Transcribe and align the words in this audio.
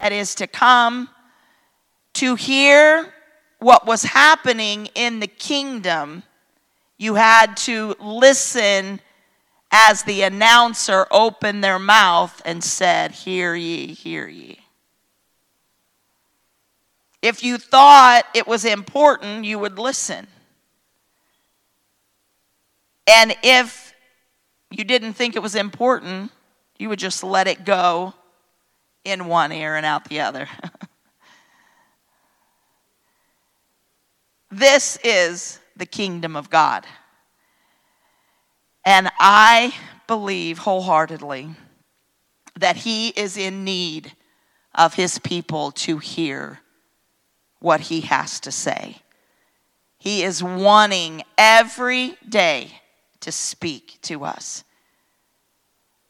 that 0.00 0.12
is 0.12 0.34
to 0.36 0.46
come 0.46 1.08
to 2.14 2.34
hear 2.34 3.12
what 3.58 3.86
was 3.86 4.04
happening 4.04 4.88
in 4.94 5.20
the 5.20 5.26
kingdom 5.26 6.22
you 6.98 7.14
had 7.14 7.56
to 7.56 7.94
listen 8.00 9.00
as 9.70 10.02
the 10.02 10.22
announcer 10.22 11.06
opened 11.10 11.62
their 11.62 11.78
mouth 11.78 12.42
and 12.44 12.62
said, 12.62 13.12
Hear 13.12 13.54
ye, 13.54 13.94
hear 13.94 14.26
ye. 14.26 14.58
If 17.22 17.42
you 17.44 17.58
thought 17.58 18.24
it 18.34 18.46
was 18.46 18.64
important, 18.64 19.44
you 19.44 19.58
would 19.58 19.78
listen. 19.78 20.26
And 23.06 23.36
if 23.42 23.94
you 24.70 24.84
didn't 24.84 25.14
think 25.14 25.36
it 25.36 25.42
was 25.42 25.54
important, 25.54 26.32
you 26.78 26.88
would 26.88 26.98
just 26.98 27.22
let 27.22 27.46
it 27.46 27.64
go 27.64 28.14
in 29.10 29.26
one 29.26 29.52
ear 29.52 29.76
and 29.76 29.86
out 29.86 30.08
the 30.08 30.20
other. 30.20 30.48
this 34.50 34.98
is 35.04 35.60
the 35.76 35.86
kingdom 35.86 36.36
of 36.36 36.50
God. 36.50 36.86
And 38.84 39.10
I 39.18 39.74
believe 40.06 40.58
wholeheartedly 40.58 41.50
that 42.58 42.76
He 42.76 43.08
is 43.08 43.36
in 43.36 43.64
need 43.64 44.12
of 44.74 44.94
His 44.94 45.18
people 45.18 45.70
to 45.72 45.98
hear 45.98 46.60
what 47.60 47.82
He 47.82 48.02
has 48.02 48.40
to 48.40 48.50
say. 48.50 49.02
He 49.98 50.22
is 50.22 50.42
wanting 50.42 51.22
every 51.36 52.16
day 52.28 52.80
to 53.20 53.32
speak 53.32 53.98
to 54.02 54.24
us. 54.24 54.64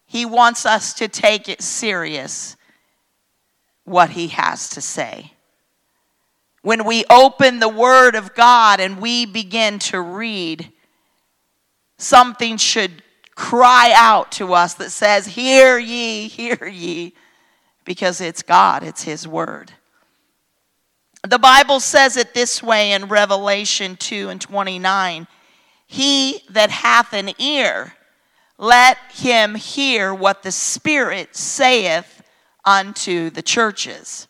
He 0.06 0.24
wants 0.24 0.64
us 0.64 0.94
to 0.94 1.08
take 1.08 1.48
it 1.48 1.62
serious 1.62 2.56
what 3.88 4.10
He 4.10 4.28
has 4.28 4.68
to 4.70 4.80
say 4.80 5.32
when 6.62 6.84
we 6.84 7.04
open 7.08 7.60
the 7.60 7.68
Word 7.68 8.14
of 8.14 8.34
God 8.34 8.80
and 8.80 9.00
we 9.00 9.24
begin 9.24 9.78
to 9.78 10.00
read, 10.00 10.70
something 11.96 12.56
should 12.56 13.02
cry 13.34 13.92
out 13.94 14.32
to 14.32 14.52
us 14.52 14.74
that 14.74 14.90
says, 14.90 15.26
Hear 15.26 15.78
ye, 15.78 16.28
hear 16.28 16.66
ye, 16.66 17.14
because 17.84 18.20
it's 18.20 18.42
God, 18.42 18.82
it's 18.82 19.04
His 19.04 19.26
Word. 19.26 19.72
The 21.26 21.38
Bible 21.38 21.80
says 21.80 22.16
it 22.16 22.34
this 22.34 22.62
way 22.62 22.92
in 22.92 23.06
Revelation 23.06 23.96
2 23.96 24.28
and 24.28 24.40
29 24.40 25.26
He 25.86 26.42
that 26.50 26.70
hath 26.70 27.12
an 27.12 27.30
ear, 27.40 27.94
let 28.58 28.98
him 29.12 29.54
hear 29.54 30.12
what 30.12 30.42
the 30.42 30.52
Spirit 30.52 31.34
saith 31.34 32.17
unto 32.68 33.30
the 33.30 33.40
churches. 33.40 34.28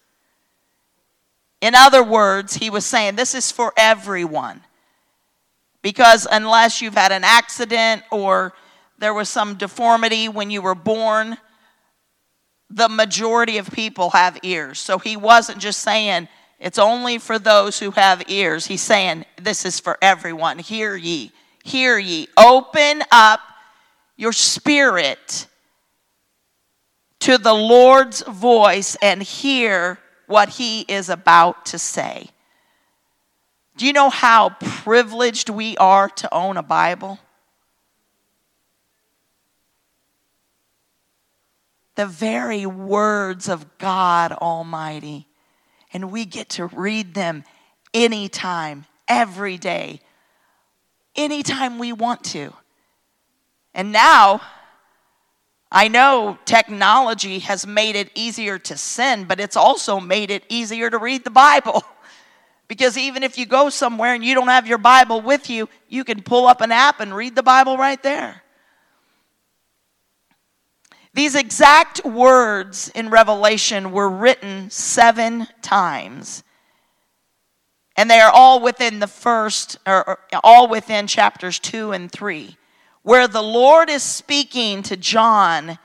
In 1.60 1.74
other 1.74 2.04
words, 2.04 2.54
he 2.54 2.70
was 2.70 2.86
saying 2.86 3.16
this 3.16 3.34
is 3.34 3.50
for 3.50 3.72
everyone. 3.76 4.62
Because 5.82 6.24
unless 6.30 6.80
you've 6.80 6.94
had 6.94 7.10
an 7.10 7.24
accident 7.24 8.04
or 8.12 8.52
there 8.98 9.12
was 9.12 9.28
some 9.28 9.56
deformity 9.56 10.28
when 10.28 10.52
you 10.52 10.62
were 10.62 10.76
born, 10.76 11.36
the 12.70 12.88
majority 12.88 13.58
of 13.58 13.72
people 13.72 14.10
have 14.10 14.38
ears. 14.44 14.78
So 14.78 14.98
he 14.98 15.16
wasn't 15.16 15.58
just 15.58 15.80
saying 15.80 16.28
it's 16.60 16.78
only 16.78 17.18
for 17.18 17.40
those 17.40 17.80
who 17.80 17.90
have 17.92 18.22
ears. 18.30 18.66
He's 18.66 18.82
saying 18.82 19.24
this 19.40 19.64
is 19.64 19.80
for 19.80 19.98
everyone. 20.00 20.60
Hear 20.60 20.94
ye, 20.94 21.32
hear 21.64 21.98
ye. 21.98 22.28
Open 22.36 23.02
up 23.10 23.40
your 24.16 24.32
spirit 24.32 25.47
to 27.20 27.38
the 27.38 27.54
Lord's 27.54 28.22
voice 28.22 28.96
and 29.02 29.22
hear 29.22 29.98
what 30.26 30.50
he 30.50 30.82
is 30.82 31.08
about 31.08 31.66
to 31.66 31.78
say. 31.78 32.30
Do 33.76 33.86
you 33.86 33.92
know 33.92 34.10
how 34.10 34.50
privileged 34.60 35.48
we 35.48 35.76
are 35.78 36.08
to 36.08 36.34
own 36.34 36.56
a 36.56 36.62
Bible? 36.62 37.18
The 41.94 42.06
very 42.06 42.66
words 42.66 43.48
of 43.48 43.78
God 43.78 44.32
Almighty. 44.32 45.26
And 45.92 46.12
we 46.12 46.24
get 46.24 46.50
to 46.50 46.66
read 46.66 47.14
them 47.14 47.44
anytime, 47.94 48.84
every 49.06 49.56
day, 49.56 50.00
anytime 51.16 51.78
we 51.78 51.92
want 51.92 52.24
to. 52.24 52.52
And 53.74 53.92
now, 53.92 54.40
I 55.70 55.88
know 55.88 56.38
technology 56.44 57.40
has 57.40 57.66
made 57.66 57.94
it 57.94 58.10
easier 58.14 58.58
to 58.58 58.76
sin, 58.76 59.24
but 59.24 59.38
it's 59.38 59.56
also 59.56 60.00
made 60.00 60.30
it 60.30 60.44
easier 60.48 60.88
to 60.88 60.98
read 60.98 61.24
the 61.24 61.30
Bible. 61.30 61.82
Because 62.68 62.98
even 62.98 63.22
if 63.22 63.38
you 63.38 63.46
go 63.46 63.70
somewhere 63.70 64.12
and 64.12 64.22
you 64.22 64.34
don't 64.34 64.48
have 64.48 64.66
your 64.66 64.76
Bible 64.76 65.22
with 65.22 65.48
you, 65.48 65.70
you 65.88 66.04
can 66.04 66.22
pull 66.22 66.46
up 66.46 66.60
an 66.60 66.70
app 66.70 67.00
and 67.00 67.16
read 67.16 67.34
the 67.34 67.42
Bible 67.42 67.78
right 67.78 68.02
there. 68.02 68.42
These 71.14 71.34
exact 71.34 72.04
words 72.04 72.90
in 72.94 73.08
Revelation 73.08 73.90
were 73.90 74.10
written 74.10 74.68
seven 74.68 75.48
times. 75.62 76.44
And 77.96 78.10
they 78.10 78.20
are 78.20 78.30
all 78.30 78.60
within 78.60 78.98
the 78.98 79.06
first, 79.06 79.78
or 79.86 80.20
all 80.44 80.68
within 80.68 81.06
chapters 81.06 81.58
two 81.58 81.92
and 81.92 82.12
three 82.12 82.58
where 83.02 83.28
the 83.28 83.42
Lord 83.42 83.88
is 83.88 84.02
speaking 84.02 84.82
to 84.84 84.96
John 84.96 85.78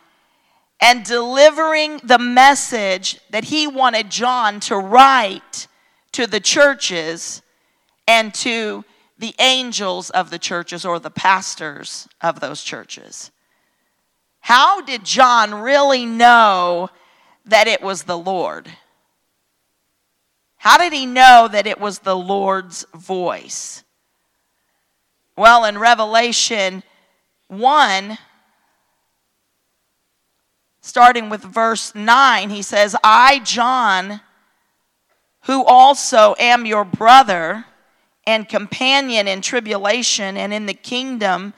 and 0.82 1.06
delivering 1.06 2.02
the 2.04 2.20
message 2.20 3.20
that 3.30 3.46
he 3.46 3.68
wanted 3.68 4.10
John 4.10 4.60
to 4.62 4.78
write 4.78 5.68
to 6.12 6.28
the 6.28 6.40
churches 6.40 7.42
and 8.08 8.34
to 8.36 8.84
the 9.18 9.34
angels 9.40 10.10
of 10.10 10.30
the 10.30 10.40
churches 10.40 10.84
or 10.84 11.00
the 11.00 11.10
pastors 11.10 12.08
of 12.22 12.40
those 12.40 12.64
churches. 12.64 13.32
How 14.42 14.82
did 14.82 15.06
John 15.06 15.54
really 15.54 16.06
know 16.06 16.90
that 17.46 17.68
it 17.68 17.82
was 17.82 18.04
the 18.04 18.18
Lord? 18.18 18.70
How 20.58 20.78
did 20.78 20.92
he 20.92 21.06
know 21.06 21.48
that 21.50 21.68
it 21.68 21.80
was 21.80 22.00
the 22.00 22.16
Lord's 22.16 22.86
voice? 22.94 23.84
Well, 25.38 25.66
in 25.66 25.78
Revelation 25.78 26.84
1, 27.48 28.18
starting 30.82 31.30
with 31.30 31.42
verse 31.42 31.94
9, 31.96 32.50
he 32.50 32.62
says, 32.62 32.96
I, 33.04 33.40
John, 33.40 34.22
who 35.44 35.64
also 35.64 36.36
am 36.40 36.66
your 36.66 36.86
brother 36.86 37.66
and 38.26 38.48
companion 38.48 39.28
in 39.28 39.42
tribulation 39.42 40.38
and 40.38 40.54
in 40.54 40.66
the 40.66 40.74
kingdom 40.74 41.54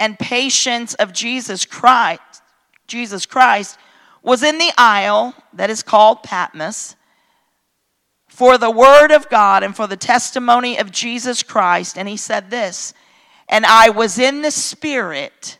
and 0.00 0.18
patience 0.18 0.94
of 0.94 1.12
Jesus 1.12 1.64
Christ, 1.64 2.42
Jesus 2.86 3.26
Christ, 3.26 3.78
was 4.22 4.42
in 4.42 4.58
the 4.58 4.72
isle 4.76 5.34
that 5.52 5.70
is 5.70 5.82
called 5.82 6.22
Patmos 6.22 6.96
for 8.26 8.58
the 8.58 8.70
word 8.70 9.12
of 9.12 9.28
God 9.28 9.62
and 9.62 9.76
for 9.76 9.86
the 9.86 9.96
testimony 9.96 10.76
of 10.76 10.90
Jesus 10.90 11.42
Christ. 11.44 11.96
And 11.96 12.08
he 12.08 12.16
said 12.16 12.50
this 12.50 12.92
and 13.48 13.64
I 13.66 13.90
was 13.90 14.18
in 14.18 14.42
the 14.42 14.50
Spirit 14.50 15.58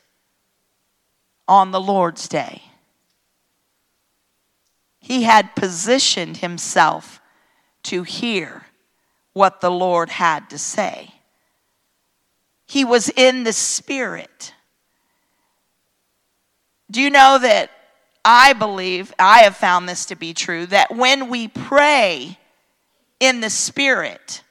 on 1.46 1.70
the 1.70 1.80
Lord's 1.80 2.28
day. 2.28 2.62
He 4.98 5.24
had 5.24 5.54
positioned 5.54 6.38
himself 6.38 7.20
to 7.84 8.02
hear 8.02 8.66
what 9.34 9.60
the 9.60 9.70
Lord 9.70 10.08
had 10.08 10.48
to 10.50 10.58
say. 10.58 11.12
He 12.66 12.84
was 12.84 13.10
in 13.10 13.44
the 13.44 13.52
Spirit. 13.52 14.54
Do 16.90 17.02
you 17.02 17.10
know 17.10 17.38
that 17.38 17.70
I 18.24 18.54
believe, 18.54 19.12
I 19.18 19.40
have 19.40 19.56
found 19.56 19.88
this 19.88 20.06
to 20.06 20.16
be 20.16 20.32
true, 20.32 20.64
that 20.66 20.94
when 20.94 21.28
we 21.28 21.48
pray 21.48 22.38
in 23.20 23.40
the 23.40 23.50
Spirit, 23.50 24.42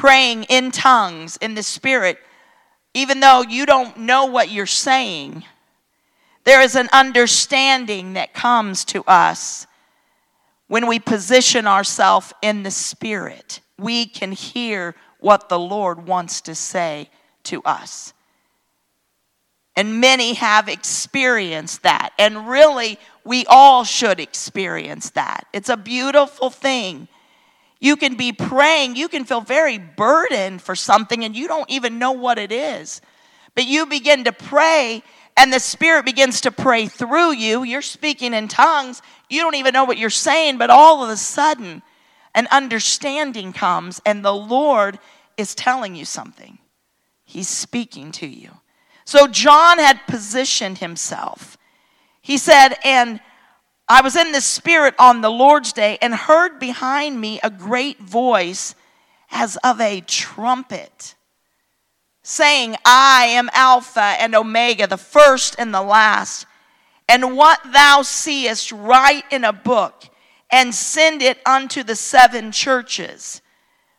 praying 0.00 0.44
in 0.44 0.70
tongues 0.70 1.36
in 1.42 1.54
the 1.54 1.62
Spirit, 1.62 2.18
even 2.94 3.20
though 3.20 3.42
you 3.42 3.66
don't 3.66 3.98
know 3.98 4.24
what 4.24 4.50
you're 4.50 4.64
saying, 4.64 5.44
there 6.44 6.62
is 6.62 6.74
an 6.74 6.88
understanding 6.90 8.14
that 8.14 8.32
comes 8.32 8.86
to 8.86 9.04
us 9.04 9.66
when 10.68 10.86
we 10.86 10.98
position 10.98 11.66
ourselves 11.66 12.32
in 12.40 12.62
the 12.62 12.70
Spirit, 12.70 13.60
we 13.78 14.06
can 14.06 14.32
hear 14.32 14.94
what 15.18 15.50
the 15.50 15.58
Lord 15.58 16.06
wants 16.06 16.40
to 16.42 16.54
say 16.54 17.10
to 17.42 17.62
us. 17.64 18.14
And 19.76 20.00
many 20.00 20.32
have 20.32 20.66
experienced 20.66 21.82
that. 21.82 22.14
And 22.18 22.48
really, 22.48 22.98
we 23.22 23.44
all 23.46 23.84
should 23.84 24.18
experience 24.18 25.10
that. 25.10 25.46
It's 25.52 25.68
a 25.68 25.76
beautiful 25.76 26.48
thing. 26.48 27.06
You 27.80 27.96
can 27.96 28.14
be 28.14 28.32
praying, 28.32 28.96
you 28.96 29.08
can 29.08 29.24
feel 29.24 29.40
very 29.40 29.78
burdened 29.78 30.60
for 30.60 30.76
something, 30.76 31.24
and 31.24 31.34
you 31.34 31.48
don't 31.48 31.68
even 31.70 31.98
know 31.98 32.12
what 32.12 32.38
it 32.38 32.52
is. 32.52 33.00
But 33.54 33.66
you 33.66 33.86
begin 33.86 34.24
to 34.24 34.32
pray, 34.32 35.02
and 35.36 35.50
the 35.52 35.58
Spirit 35.58 36.04
begins 36.04 36.42
to 36.42 36.52
pray 36.52 36.86
through 36.86 37.32
you. 37.32 37.62
You're 37.62 37.80
speaking 37.80 38.34
in 38.34 38.48
tongues. 38.48 39.00
You 39.30 39.40
don't 39.40 39.54
even 39.54 39.72
know 39.72 39.84
what 39.84 39.98
you're 39.98 40.10
saying, 40.10 40.58
but 40.58 40.68
all 40.68 41.02
of 41.02 41.08
a 41.08 41.16
sudden, 41.16 41.82
an 42.34 42.46
understanding 42.50 43.54
comes, 43.54 44.00
and 44.04 44.22
the 44.22 44.34
Lord 44.34 44.98
is 45.38 45.54
telling 45.54 45.96
you 45.96 46.04
something. 46.04 46.58
He's 47.24 47.48
speaking 47.48 48.12
to 48.12 48.26
you. 48.26 48.50
So 49.04 49.26
John 49.26 49.78
had 49.78 50.06
positioned 50.06 50.78
himself. 50.78 51.56
He 52.20 52.36
said, 52.36 52.74
And 52.84 53.20
I 53.90 54.02
was 54.02 54.14
in 54.14 54.30
the 54.30 54.40
Spirit 54.40 54.94
on 55.00 55.20
the 55.20 55.32
Lord's 55.32 55.72
day 55.72 55.98
and 56.00 56.14
heard 56.14 56.60
behind 56.60 57.20
me 57.20 57.40
a 57.42 57.50
great 57.50 57.98
voice 57.98 58.76
as 59.32 59.56
of 59.64 59.80
a 59.80 60.00
trumpet 60.00 61.16
saying, 62.22 62.76
I 62.84 63.24
am 63.24 63.50
Alpha 63.52 64.00
and 64.00 64.36
Omega, 64.36 64.86
the 64.86 64.96
first 64.96 65.56
and 65.58 65.74
the 65.74 65.82
last. 65.82 66.46
And 67.08 67.36
what 67.36 67.58
thou 67.72 68.02
seest, 68.02 68.70
write 68.70 69.24
in 69.32 69.42
a 69.42 69.52
book 69.52 70.04
and 70.52 70.72
send 70.72 71.20
it 71.20 71.40
unto 71.44 71.82
the 71.82 71.96
seven 71.96 72.52
churches 72.52 73.42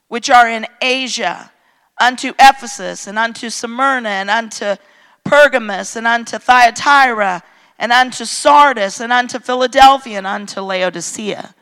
which 0.08 0.30
are 0.30 0.48
in 0.48 0.68
Asia, 0.82 1.52
unto 2.00 2.30
Ephesus, 2.40 3.08
and 3.08 3.20
unto 3.20 3.50
Smyrna, 3.50 4.08
and 4.08 4.30
unto 4.30 4.78
Pergamos, 5.26 5.98
and 5.98 6.08
unto 6.08 6.38
Thyatira, 6.38 7.44
and 7.82 7.92
unto 7.92 8.26
Sardis, 8.26 9.00
and 9.00 9.12
unto 9.12 9.40
Philadelphia, 9.40 10.20
and 10.20 10.28
unto 10.28 10.62
Laodicea. 10.62 11.56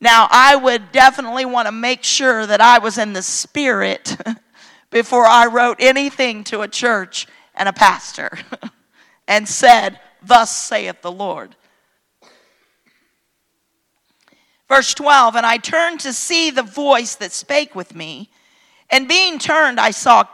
Now, 0.00 0.26
I 0.30 0.56
would 0.56 0.90
definitely 0.92 1.44
want 1.44 1.68
to 1.68 1.72
make 1.72 2.04
sure 2.04 2.46
that 2.46 2.62
I 2.62 2.78
was 2.78 2.96
in 2.96 3.12
the 3.12 3.20
spirit 3.20 4.16
before 4.90 5.26
I 5.26 5.44
wrote 5.44 5.76
anything 5.78 6.42
to 6.44 6.62
a 6.62 6.68
church 6.68 7.26
and 7.54 7.68
a 7.68 7.72
pastor 7.74 8.38
and 9.28 9.46
said, 9.46 10.00
Thus 10.22 10.56
saith 10.56 11.02
the 11.02 11.12
Lord. 11.12 11.54
Verse 14.70 14.94
12, 14.94 15.36
and 15.36 15.44
I 15.44 15.58
turned 15.58 16.00
to 16.00 16.14
see 16.14 16.50
the 16.50 16.62
voice 16.62 17.14
that 17.16 17.30
spake 17.30 17.74
with 17.74 17.94
me. 17.94 18.30
And 18.88 19.06
being 19.06 19.38
turned, 19.38 19.78
I 19.78 19.90
saw 19.90 20.24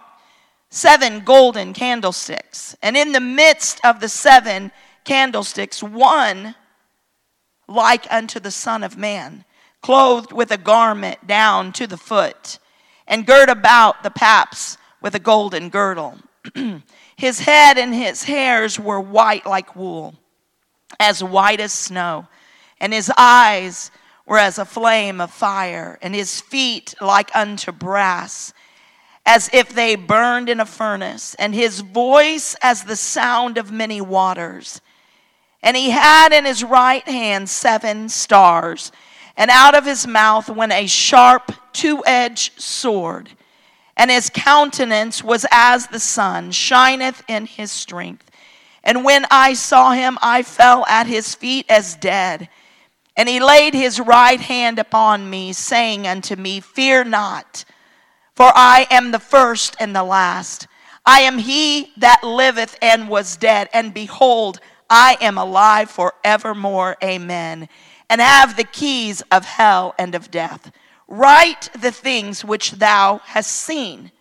seven 0.70 1.24
golden 1.24 1.72
candlesticks. 1.72 2.76
And 2.84 2.96
in 2.96 3.10
the 3.10 3.20
midst 3.20 3.80
of 3.84 3.98
the 3.98 4.08
seven 4.08 4.70
candlesticks, 5.08 5.82
one 5.82 6.54
like 7.66 8.06
unto 8.10 8.38
the 8.38 8.50
Son 8.50 8.84
of 8.84 8.98
Man, 8.98 9.46
clothed 9.80 10.32
with 10.32 10.50
a 10.50 10.58
garment 10.58 11.26
down 11.26 11.72
to 11.72 11.86
the 11.86 11.96
foot, 11.96 12.58
and 13.06 13.26
girt 13.26 13.48
about 13.48 14.02
the 14.02 14.10
paps 14.10 14.76
with 15.00 15.14
a 15.14 15.18
golden 15.18 15.70
girdle. 15.70 16.18
his 17.16 17.40
head 17.40 17.78
and 17.78 17.94
his 17.94 18.24
hairs 18.24 18.78
were 18.78 19.00
white 19.00 19.46
like 19.46 19.74
wool, 19.74 20.14
as 21.00 21.24
white 21.24 21.60
as 21.60 21.72
snow, 21.72 22.28
and 22.78 22.92
his 22.92 23.10
eyes 23.16 23.90
were 24.26 24.38
as 24.38 24.58
a 24.58 24.66
flame 24.66 25.22
of 25.22 25.30
fire, 25.30 25.98
and 26.02 26.14
his 26.14 26.38
feet 26.38 26.94
like 27.00 27.34
unto 27.34 27.72
brass, 27.72 28.52
as 29.24 29.48
if 29.54 29.70
they 29.70 29.94
burned 29.94 30.50
in 30.50 30.60
a 30.60 30.66
furnace, 30.66 31.34
and 31.36 31.54
his 31.54 31.80
voice 31.80 32.54
as 32.60 32.84
the 32.84 32.96
sound 32.96 33.56
of 33.56 33.72
many 33.72 34.02
waters. 34.02 34.82
And 35.62 35.76
he 35.76 35.90
had 35.90 36.32
in 36.32 36.44
his 36.44 36.62
right 36.62 37.06
hand 37.06 37.48
seven 37.48 38.08
stars, 38.08 38.92
and 39.36 39.50
out 39.50 39.76
of 39.76 39.84
his 39.84 40.06
mouth 40.06 40.48
went 40.48 40.72
a 40.72 40.86
sharp 40.86 41.52
two 41.72 42.02
edged 42.06 42.60
sword. 42.60 43.30
And 43.96 44.10
his 44.10 44.30
countenance 44.32 45.24
was 45.24 45.44
as 45.50 45.88
the 45.88 45.98
sun, 45.98 46.52
shineth 46.52 47.22
in 47.28 47.46
his 47.46 47.72
strength. 47.72 48.30
And 48.84 49.04
when 49.04 49.26
I 49.30 49.54
saw 49.54 49.90
him, 49.90 50.18
I 50.22 50.42
fell 50.42 50.86
at 50.86 51.08
his 51.08 51.34
feet 51.34 51.66
as 51.68 51.96
dead. 51.96 52.48
And 53.16 53.28
he 53.28 53.40
laid 53.40 53.74
his 53.74 53.98
right 53.98 54.40
hand 54.40 54.78
upon 54.78 55.28
me, 55.28 55.52
saying 55.52 56.06
unto 56.06 56.36
me, 56.36 56.60
Fear 56.60 57.04
not, 57.04 57.64
for 58.36 58.52
I 58.54 58.86
am 58.90 59.10
the 59.10 59.18
first 59.18 59.74
and 59.80 59.94
the 59.94 60.04
last. 60.04 60.68
I 61.04 61.20
am 61.22 61.38
he 61.38 61.92
that 61.96 62.22
liveth 62.22 62.78
and 62.80 63.08
was 63.08 63.36
dead, 63.36 63.68
and 63.72 63.92
behold, 63.92 64.60
I 64.88 65.16
am 65.20 65.38
alive 65.38 65.90
forevermore. 65.90 66.96
Amen. 67.02 67.68
And 68.10 68.20
have 68.20 68.56
the 68.56 68.64
keys 68.64 69.22
of 69.30 69.44
hell 69.44 69.94
and 69.98 70.14
of 70.14 70.30
death. 70.30 70.72
Write 71.06 71.70
the 71.78 71.92
things 71.92 72.44
which 72.44 72.72
thou 72.72 73.20
hast 73.24 73.50
seen, 73.50 74.12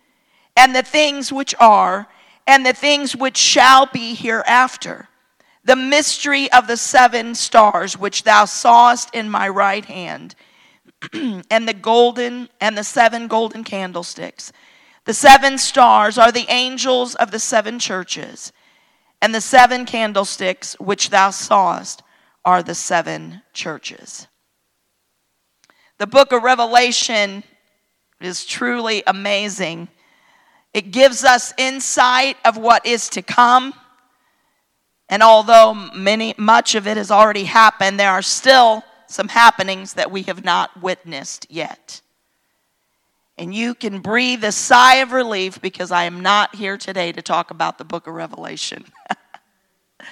and 0.56 0.76
the 0.76 0.84
things 0.84 1.32
which 1.32 1.54
are, 1.60 2.08
and 2.46 2.66
the 2.66 2.74
things 2.74 3.16
which 3.16 3.38
shall 3.38 3.86
be 3.86 4.14
hereafter 4.14 5.10
the 5.68 5.76
mystery 5.76 6.50
of 6.54 6.66
the 6.68 6.78
seven 6.78 7.36
stars 7.36 7.98
which 7.98 8.24
thou 8.24 8.46
sawest 8.46 9.14
in 9.14 9.30
my 9.30 9.50
right 9.50 9.84
hand, 9.84 10.34
and 11.14 11.68
the 11.68 11.74
golden 11.74 12.48
and 12.62 12.78
the 12.78 12.86
seven 12.86 13.28
golden 13.28 13.66
candlesticks. 13.66 14.54
The 15.04 15.14
seven 15.14 15.58
stars 15.58 16.18
are 16.18 16.32
the 16.32 16.46
angels 16.48 17.16
of 17.16 17.32
the 17.32 17.40
seven 17.40 17.80
churches, 17.80 18.54
and 19.22 19.34
the 19.34 19.42
seven 19.42 19.86
candlesticks 19.86 20.76
which 20.80 21.10
thou 21.10 21.30
sawest 21.30 22.04
are 22.46 22.64
the 22.64 22.76
seven 22.76 23.42
churches. 23.54 24.28
The 25.98 26.08
book 26.08 26.32
of 26.32 26.44
Revelation 26.44 27.44
is 28.22 28.46
truly 28.46 29.04
amazing. 29.08 29.88
It 30.74 30.92
gives 30.92 31.24
us 31.24 31.54
insight 31.58 32.38
of 32.46 32.58
what 32.58 32.86
is 32.86 33.10
to 33.10 33.22
come 33.22 33.74
and 35.10 35.24
although 35.24 35.74
many, 35.74 36.34
much 36.38 36.76
of 36.76 36.88
it 36.88 36.98
has 36.98 37.12
already 37.12 37.46
happened, 37.46 38.00
there 38.00 38.12
are 38.12 38.22
still 38.22 38.84
some 39.08 39.30
happenings 39.30 39.94
that 39.94 40.12
we 40.12 40.24
have 40.24 40.44
not 40.44 40.82
witnessed 40.82 41.48
yet. 41.50 42.02
And 43.38 43.54
you 43.54 43.76
can 43.76 44.00
breathe 44.00 44.44
a 44.44 44.52
sigh 44.52 44.96
of 44.96 45.12
relief 45.12 45.62
because 45.62 45.92
I 45.92 46.06
am 46.06 46.22
not 46.22 46.56
here 46.56 46.78
today 46.78 47.12
to 47.12 47.22
talk 47.22 47.52
about 47.52 47.78
the 47.78 47.86
book 47.86 48.08
of 48.08 48.14
Revelation. 48.16 48.86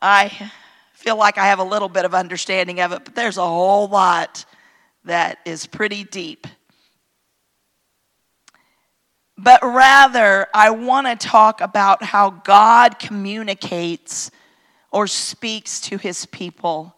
I 0.00 0.50
feel 0.92 1.16
like 1.16 1.36
I 1.36 1.46
have 1.46 1.58
a 1.58 1.64
little 1.64 1.88
bit 1.88 2.04
of 2.04 2.14
understanding 2.14 2.80
of 2.80 2.92
it, 2.92 3.04
but 3.04 3.14
there's 3.14 3.36
a 3.36 3.46
whole 3.46 3.88
lot 3.88 4.44
that 5.04 5.38
is 5.44 5.66
pretty 5.66 6.04
deep 6.04 6.46
but 9.36 9.62
rather 9.62 10.46
I 10.54 10.70
want 10.70 11.06
to 11.06 11.16
talk 11.28 11.60
about 11.60 12.02
how 12.02 12.30
God 12.30 12.98
communicates 12.98 14.30
or 14.92 15.06
speaks 15.06 15.80
to 15.82 15.98
his 15.98 16.26
people. 16.26 16.94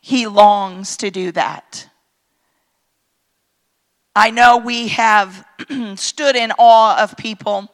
He 0.00 0.26
longs 0.26 0.96
to 0.98 1.10
do 1.10 1.32
that. 1.32 1.88
I 4.16 4.30
know 4.30 4.58
we 4.58 4.88
have 4.88 5.46
stood 5.96 6.36
in 6.36 6.52
awe 6.58 7.02
of 7.02 7.16
people 7.16 7.70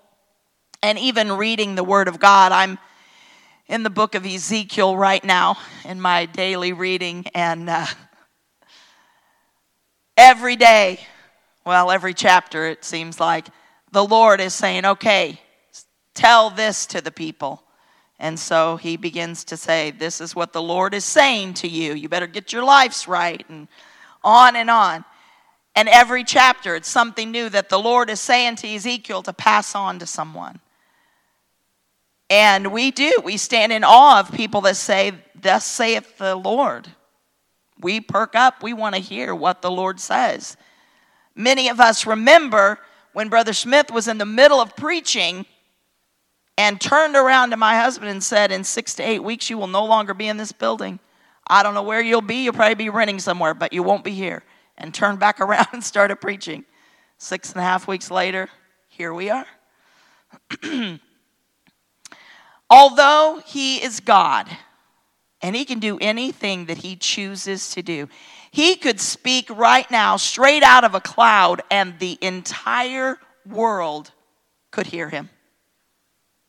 and 0.82 0.98
even 0.98 1.32
reading 1.32 1.74
the 1.74 1.84
Word 1.84 2.08
of 2.08 2.18
God. 2.18 2.52
I'm 2.52 2.78
in 3.66 3.82
the 3.82 3.90
book 3.90 4.14
of 4.14 4.24
Ezekiel 4.24 4.96
right 4.96 5.22
now 5.22 5.56
in 5.84 6.00
my 6.00 6.26
daily 6.26 6.72
reading, 6.72 7.26
and 7.34 7.68
uh, 7.68 7.86
every 10.16 10.56
day 10.56 11.00
well, 11.64 11.90
every 11.90 12.14
chapter 12.14 12.66
it 12.66 12.84
seems 12.84 13.20
like 13.20 13.46
the 13.92 14.04
Lord 14.04 14.40
is 14.40 14.54
saying, 14.54 14.84
okay, 14.84 15.40
tell 16.14 16.50
this 16.50 16.86
to 16.86 17.00
the 17.00 17.10
people. 17.10 17.62
And 18.18 18.38
so 18.38 18.76
he 18.76 18.96
begins 18.96 19.44
to 19.44 19.56
say, 19.56 19.90
This 19.90 20.20
is 20.20 20.34
what 20.34 20.52
the 20.52 20.60
Lord 20.60 20.94
is 20.94 21.04
saying 21.04 21.54
to 21.54 21.68
you. 21.68 21.94
You 21.94 22.08
better 22.08 22.26
get 22.26 22.52
your 22.52 22.64
lives 22.64 23.08
right, 23.08 23.44
and 23.48 23.68
on 24.22 24.56
and 24.56 24.68
on. 24.68 25.04
And 25.80 25.88
every 25.88 26.24
chapter, 26.24 26.74
it's 26.74 26.90
something 26.90 27.30
new 27.30 27.48
that 27.48 27.70
the 27.70 27.78
Lord 27.78 28.10
is 28.10 28.20
saying 28.20 28.56
to 28.56 28.68
Ezekiel 28.68 29.22
to 29.22 29.32
pass 29.32 29.74
on 29.74 29.98
to 30.00 30.04
someone. 30.04 30.60
And 32.28 32.70
we 32.70 32.90
do. 32.90 33.14
We 33.24 33.38
stand 33.38 33.72
in 33.72 33.82
awe 33.82 34.20
of 34.20 34.30
people 34.30 34.60
that 34.60 34.76
say, 34.76 35.12
Thus 35.34 35.64
saith 35.64 36.18
the 36.18 36.36
Lord. 36.36 36.88
We 37.80 37.98
perk 38.02 38.34
up. 38.34 38.62
We 38.62 38.74
want 38.74 38.94
to 38.94 39.00
hear 39.00 39.34
what 39.34 39.62
the 39.62 39.70
Lord 39.70 40.00
says. 40.00 40.58
Many 41.34 41.70
of 41.70 41.80
us 41.80 42.04
remember 42.04 42.78
when 43.14 43.30
Brother 43.30 43.54
Smith 43.54 43.90
was 43.90 44.06
in 44.06 44.18
the 44.18 44.26
middle 44.26 44.60
of 44.60 44.76
preaching 44.76 45.46
and 46.58 46.78
turned 46.78 47.16
around 47.16 47.52
to 47.52 47.56
my 47.56 47.76
husband 47.76 48.10
and 48.10 48.22
said, 48.22 48.52
In 48.52 48.64
six 48.64 48.92
to 48.96 49.02
eight 49.02 49.24
weeks, 49.24 49.48
you 49.48 49.56
will 49.56 49.66
no 49.66 49.86
longer 49.86 50.12
be 50.12 50.28
in 50.28 50.36
this 50.36 50.52
building. 50.52 50.98
I 51.46 51.62
don't 51.62 51.72
know 51.72 51.82
where 51.82 52.02
you'll 52.02 52.20
be. 52.20 52.44
You'll 52.44 52.52
probably 52.52 52.74
be 52.74 52.90
renting 52.90 53.18
somewhere, 53.18 53.54
but 53.54 53.72
you 53.72 53.82
won't 53.82 54.04
be 54.04 54.10
here. 54.10 54.42
And 54.80 54.94
turned 54.94 55.20
back 55.20 55.40
around 55.40 55.68
and 55.72 55.84
started 55.84 56.16
preaching. 56.16 56.64
Six 57.18 57.52
and 57.52 57.60
a 57.60 57.64
half 57.64 57.86
weeks 57.86 58.10
later, 58.10 58.48
here 58.88 59.12
we 59.12 59.30
are. 59.30 59.46
Although 62.70 63.42
he 63.44 63.82
is 63.82 64.00
God 64.00 64.48
and 65.42 65.54
he 65.54 65.64
can 65.64 65.80
do 65.80 65.98
anything 66.00 66.66
that 66.66 66.78
he 66.78 66.96
chooses 66.96 67.70
to 67.70 67.82
do, 67.82 68.08
he 68.50 68.74
could 68.74 69.00
speak 69.00 69.50
right 69.50 69.88
now 69.90 70.16
straight 70.16 70.62
out 70.62 70.84
of 70.84 70.94
a 70.94 71.00
cloud 71.00 71.62
and 71.70 71.98
the 71.98 72.18
entire 72.22 73.18
world 73.46 74.12
could 74.70 74.86
hear 74.86 75.08
him. 75.08 75.28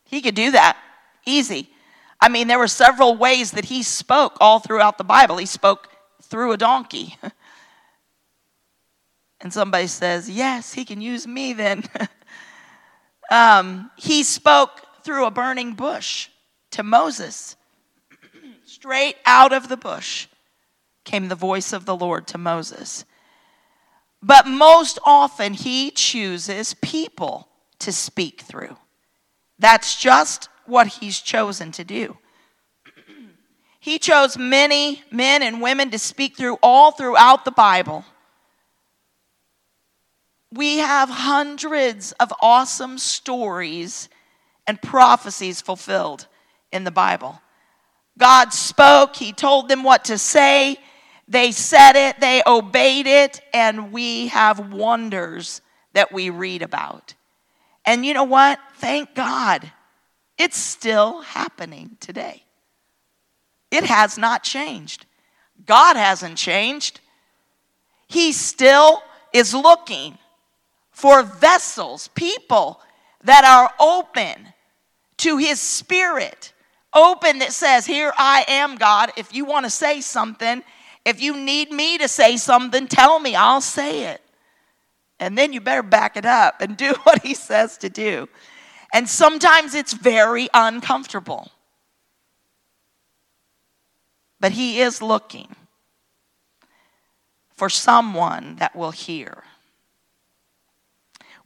He 0.06 0.22
could 0.22 0.36
do 0.36 0.52
that 0.52 0.78
easy. 1.26 1.70
I 2.20 2.30
mean, 2.30 2.48
there 2.48 2.60
were 2.60 2.68
several 2.68 3.18
ways 3.18 3.52
that 3.52 3.66
he 3.66 3.84
spoke 3.84 4.38
all 4.40 4.60
throughout 4.60 4.98
the 4.98 5.04
Bible. 5.04 5.38
He 5.38 5.46
spoke 5.46 5.90
through 6.22 6.52
a 6.52 6.58
donkey. 6.58 7.18
and 9.42 9.52
somebody 9.52 9.88
says, 9.88 10.30
Yes, 10.30 10.74
he 10.74 10.86
can 10.86 11.02
use 11.02 11.28
me 11.28 11.54
then. 11.54 11.84
um, 13.32 13.92
he 13.98 14.24
spoke 14.24 14.82
through 15.04 15.26
a 15.26 15.32
burning 15.32 15.74
bush 15.74 16.30
to 16.72 16.84
Moses. 16.84 17.56
Straight 18.66 19.16
out 19.26 19.52
of 19.52 19.68
the 19.68 19.78
bush 19.78 20.28
came 21.04 21.28
the 21.28 21.36
voice 21.36 21.74
of 21.74 21.86
the 21.86 21.96
Lord 21.96 22.28
to 22.28 22.38
Moses. 22.38 23.06
But 24.22 24.46
most 24.46 25.00
often, 25.04 25.54
he 25.54 25.90
chooses 25.90 26.76
people 26.76 27.48
to 27.80 27.92
speak 27.92 28.42
through. 28.42 28.78
That's 29.58 30.00
just 30.00 30.50
what 30.66 30.88
he's 30.88 31.20
chosen 31.20 31.72
to 31.74 31.84
do. 31.84 32.18
He 33.80 33.98
chose 33.98 34.38
many 34.38 35.02
men 35.10 35.42
and 35.42 35.60
women 35.60 35.90
to 35.90 35.98
speak 35.98 36.38
through 36.38 36.60
all 36.62 36.92
throughout 36.92 37.46
the 37.46 37.52
Bible. 37.52 38.06
We 40.54 40.78
have 40.78 41.10
hundreds 41.10 42.12
of 42.14 42.34
awesome 42.42 42.98
stories 42.98 44.10
and 44.68 44.82
prophecies 44.82 45.62
fulfilled 45.62 46.28
in 46.72 46.84
the 46.84 46.92
Bible. 46.92 47.42
God 48.18 48.54
spoke, 48.54 49.16
He 49.16 49.32
told 49.32 49.70
them 49.70 49.84
what 49.84 50.06
to 50.06 50.18
say, 50.18 50.78
they 51.28 51.54
said 51.54 51.96
it, 51.96 52.20
they 52.20 52.44
obeyed 52.46 53.08
it, 53.08 53.40
and 53.54 53.94
we 53.94 54.28
have 54.28 54.74
wonders 54.74 55.62
that 55.94 56.12
we 56.12 56.30
read 56.30 56.62
about. 56.62 57.14
And 57.86 58.06
you 58.06 58.14
know 58.14 58.26
what? 58.26 58.60
Thank 58.76 59.16
God. 59.16 59.72
It's 60.38 60.58
still 60.58 61.22
happening 61.22 61.98
today. 62.02 62.44
It 63.72 63.86
has 63.86 64.18
not 64.18 64.44
changed. 64.44 65.06
God 65.66 65.96
hasn't 65.96 66.38
changed. 66.38 67.00
He 68.08 68.34
still 68.34 69.02
is 69.32 69.54
looking 69.54 70.18
for 70.92 71.24
vessels, 71.24 72.10
people 72.10 72.82
that 73.24 73.44
are 73.44 73.74
open 73.80 74.54
to 75.18 75.38
His 75.38 75.60
Spirit. 75.60 76.54
Open 76.94 77.40
that 77.40 77.54
says, 77.54 77.86
Here 77.86 78.12
I 78.18 78.46
am, 78.48 78.76
God. 78.76 79.12
If 79.16 79.34
you 79.34 79.46
want 79.46 79.66
to 79.66 79.70
say 79.70 80.02
something, 80.02 80.64
if 81.06 81.22
you 81.22 81.36
need 81.36 81.72
me 81.72 81.98
to 81.98 82.08
say 82.08 82.38
something, 82.38 82.88
tell 82.88 83.20
me, 83.20 83.36
I'll 83.36 83.62
say 83.62 84.06
it. 84.06 84.22
And 85.20 85.38
then 85.38 85.54
you 85.54 85.62
better 85.62 85.84
back 85.84 86.18
it 86.18 86.26
up 86.26 86.62
and 86.62 86.76
do 86.78 86.94
what 87.04 87.22
He 87.22 87.34
says 87.34 87.78
to 87.80 87.90
do. 87.90 88.28
And 88.94 89.08
sometimes 89.08 89.74
it's 89.74 89.94
very 89.94 90.50
uncomfortable. 90.54 91.52
But 94.40 94.52
He 94.54 94.82
is 94.82 95.02
looking 95.02 95.56
for 97.54 97.70
someone 97.70 98.56
that 98.58 98.76
will 98.76 98.92
hear. 98.92 99.44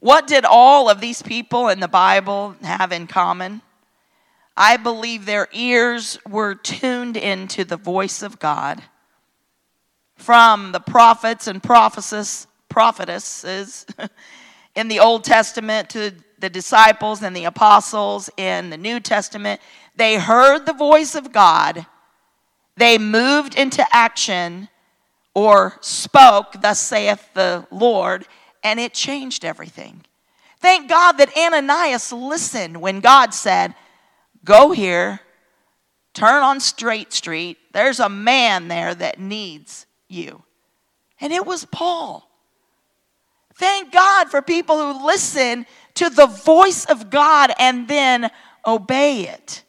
What 0.00 0.26
did 0.26 0.44
all 0.44 0.88
of 0.88 1.00
these 1.00 1.22
people 1.22 1.68
in 1.68 1.80
the 1.80 1.88
Bible 1.88 2.56
have 2.62 2.92
in 2.92 3.06
common? 3.06 3.62
I 4.56 4.76
believe 4.76 5.26
their 5.26 5.48
ears 5.52 6.18
were 6.28 6.54
tuned 6.54 7.16
into 7.16 7.64
the 7.64 7.76
voice 7.76 8.22
of 8.22 8.38
God. 8.38 8.82
From 10.16 10.72
the 10.72 10.80
prophets 10.80 11.46
and 11.46 11.62
prophetesses, 11.62 12.46
in 14.74 14.88
the 14.88 15.00
Old 15.00 15.24
Testament 15.24 15.90
to 15.90 16.14
the 16.38 16.50
disciples 16.50 17.22
and 17.22 17.36
the 17.36 17.44
apostles 17.44 18.30
in 18.36 18.70
the 18.70 18.76
New 18.76 19.00
Testament, 19.00 19.60
they 19.94 20.16
heard 20.16 20.66
the 20.66 20.72
voice 20.72 21.14
of 21.14 21.32
God. 21.32 21.86
They 22.76 22.98
moved 22.98 23.54
into 23.56 23.84
action 23.90 24.68
or 25.34 25.76
spoke, 25.80 26.60
thus 26.60 26.80
saith 26.80 27.28
the 27.34 27.66
Lord, 27.70 28.26
and 28.62 28.80
it 28.80 28.94
changed 28.94 29.44
everything. 29.44 30.04
Thank 30.60 30.88
God 30.88 31.12
that 31.18 31.36
Ananias 31.36 32.12
listened 32.12 32.80
when 32.80 33.00
God 33.00 33.34
said, 33.34 33.74
Go 34.44 34.72
here, 34.72 35.20
turn 36.14 36.42
on 36.42 36.60
Straight 36.60 37.12
Street. 37.12 37.58
There's 37.72 38.00
a 38.00 38.08
man 38.08 38.68
there 38.68 38.94
that 38.94 39.18
needs 39.18 39.86
you. 40.08 40.42
And 41.20 41.32
it 41.32 41.44
was 41.44 41.64
Paul. 41.64 42.28
Thank 43.54 43.92
God 43.92 44.30
for 44.30 44.42
people 44.42 44.76
who 44.76 45.06
listen 45.06 45.66
to 45.94 46.10
the 46.10 46.26
voice 46.26 46.84
of 46.84 47.10
God 47.10 47.52
and 47.58 47.88
then 47.88 48.30
obey 48.66 49.28
it. 49.28 49.64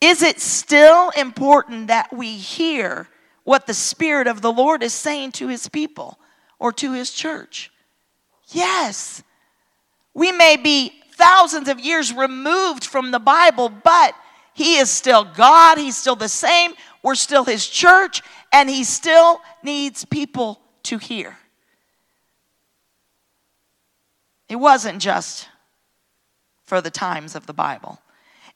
Is 0.00 0.22
it 0.22 0.40
still 0.40 1.10
important 1.10 1.88
that 1.88 2.12
we 2.12 2.36
hear 2.36 3.08
what 3.44 3.66
the 3.66 3.74
Spirit 3.74 4.26
of 4.26 4.40
the 4.40 4.52
Lord 4.52 4.82
is 4.82 4.92
saying 4.92 5.32
to 5.32 5.48
his 5.48 5.68
people 5.68 6.18
or 6.62 6.72
to 6.72 6.92
his 6.92 7.10
church? 7.10 7.72
Yes. 8.50 9.24
We 10.14 10.30
may 10.30 10.56
be 10.56 10.92
thousands 11.10 11.68
of 11.68 11.80
years 11.80 12.14
removed 12.14 12.84
from 12.84 13.10
the 13.10 13.18
Bible, 13.18 13.68
but 13.68 14.14
He 14.54 14.76
is 14.76 14.88
still 14.88 15.24
God. 15.24 15.76
He's 15.76 15.96
still 15.96 16.14
the 16.14 16.28
same. 16.28 16.74
We're 17.02 17.16
still 17.16 17.44
His 17.44 17.66
church, 17.66 18.22
and 18.52 18.70
He 18.70 18.84
still 18.84 19.40
needs 19.64 20.04
people 20.04 20.60
to 20.84 20.98
hear. 20.98 21.36
It 24.48 24.56
wasn't 24.56 25.02
just 25.02 25.48
for 26.62 26.80
the 26.80 26.90
times 26.90 27.34
of 27.34 27.46
the 27.46 27.52
Bible. 27.52 27.98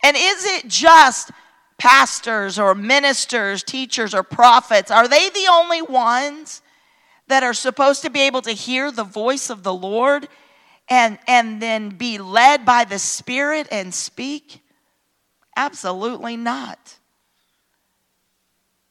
And 0.05 0.17
is 0.17 0.45
it 0.45 0.69
just 0.69 1.33
pastors 1.77 2.57
or 2.57 2.77
ministers, 2.77 3.65
teachers 3.65 4.15
or 4.15 4.23
prophets? 4.23 4.93
Are 4.93 5.09
they 5.09 5.29
the 5.31 5.49
only 5.51 5.83
ones 5.83 6.63
that 7.29 7.43
are 7.43 7.55
supposed 7.55 8.03
to 8.03 8.11
be 8.11 8.23
able 8.23 8.43
to 8.43 8.53
hear 8.53 8.91
the 8.91 9.05
voice 9.05 9.51
of 9.51 9.63
the 9.63 9.75
Lord 9.75 10.29
and, 10.89 11.19
and 11.27 11.61
then 11.61 11.91
be 11.91 12.19
led 12.19 12.65
by 12.65 12.85
the 12.85 12.99
Spirit 12.99 13.67
and 13.71 13.93
speak? 13.93 14.63
Absolutely 15.57 16.37
not. 16.37 16.99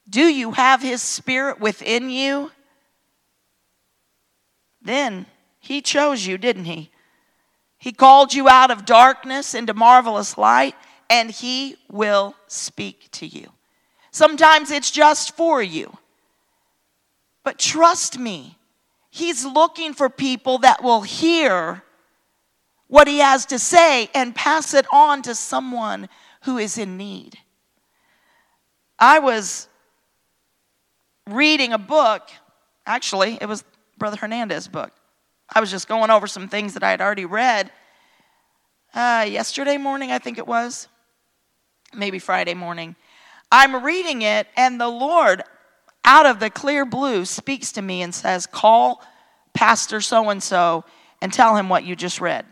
Do 0.08 0.22
you 0.22 0.52
have 0.52 0.82
His 0.82 1.02
Spirit 1.02 1.60
within 1.60 2.10
you? 2.10 2.50
Then 4.82 5.26
He 5.58 5.80
chose 5.80 6.26
you, 6.26 6.38
didn't 6.38 6.66
He? 6.66 6.90
He 7.78 7.92
called 7.92 8.34
you 8.34 8.48
out 8.48 8.70
of 8.70 8.84
darkness 8.84 9.54
into 9.54 9.74
marvelous 9.74 10.38
light, 10.38 10.74
and 11.08 11.30
He 11.30 11.76
will 11.90 12.34
speak 12.46 13.10
to 13.12 13.26
you. 13.26 13.50
Sometimes 14.10 14.70
it's 14.70 14.90
just 14.90 15.36
for 15.36 15.62
you. 15.62 15.96
But 17.46 17.58
trust 17.58 18.18
me, 18.18 18.56
He's 19.16 19.46
looking 19.46 19.94
for 19.94 20.10
people 20.10 20.58
that 20.58 20.82
will 20.82 21.00
hear 21.00 21.82
what 22.86 23.08
he 23.08 23.20
has 23.20 23.46
to 23.46 23.58
say 23.58 24.10
and 24.14 24.34
pass 24.34 24.74
it 24.74 24.84
on 24.92 25.22
to 25.22 25.34
someone 25.34 26.10
who 26.42 26.58
is 26.58 26.76
in 26.76 26.98
need. 26.98 27.38
I 28.98 29.20
was 29.20 29.68
reading 31.26 31.72
a 31.72 31.78
book, 31.78 32.28
actually, 32.84 33.38
it 33.40 33.46
was 33.46 33.64
Brother 33.96 34.18
Hernandez's 34.18 34.68
book. 34.68 34.92
I 35.48 35.60
was 35.60 35.70
just 35.70 35.88
going 35.88 36.10
over 36.10 36.26
some 36.26 36.48
things 36.48 36.74
that 36.74 36.82
I 36.82 36.90
had 36.90 37.00
already 37.00 37.24
read 37.24 37.72
uh, 38.92 39.26
yesterday 39.26 39.78
morning, 39.78 40.12
I 40.12 40.18
think 40.18 40.36
it 40.36 40.46
was, 40.46 40.88
maybe 41.94 42.18
Friday 42.18 42.52
morning. 42.52 42.96
I'm 43.50 43.82
reading 43.82 44.20
it, 44.20 44.46
and 44.58 44.78
the 44.78 44.88
Lord, 44.88 45.42
out 46.06 46.24
of 46.24 46.40
the 46.40 46.48
clear 46.48 46.86
blue, 46.86 47.24
speaks 47.26 47.72
to 47.72 47.82
me 47.82 48.00
and 48.00 48.14
says, 48.14 48.46
Call 48.46 49.02
Pastor 49.52 50.00
so 50.00 50.30
and 50.30 50.42
so 50.42 50.84
and 51.20 51.32
tell 51.32 51.56
him 51.56 51.68
what 51.68 51.84
you 51.84 51.96
just 51.96 52.20
read 52.20 52.46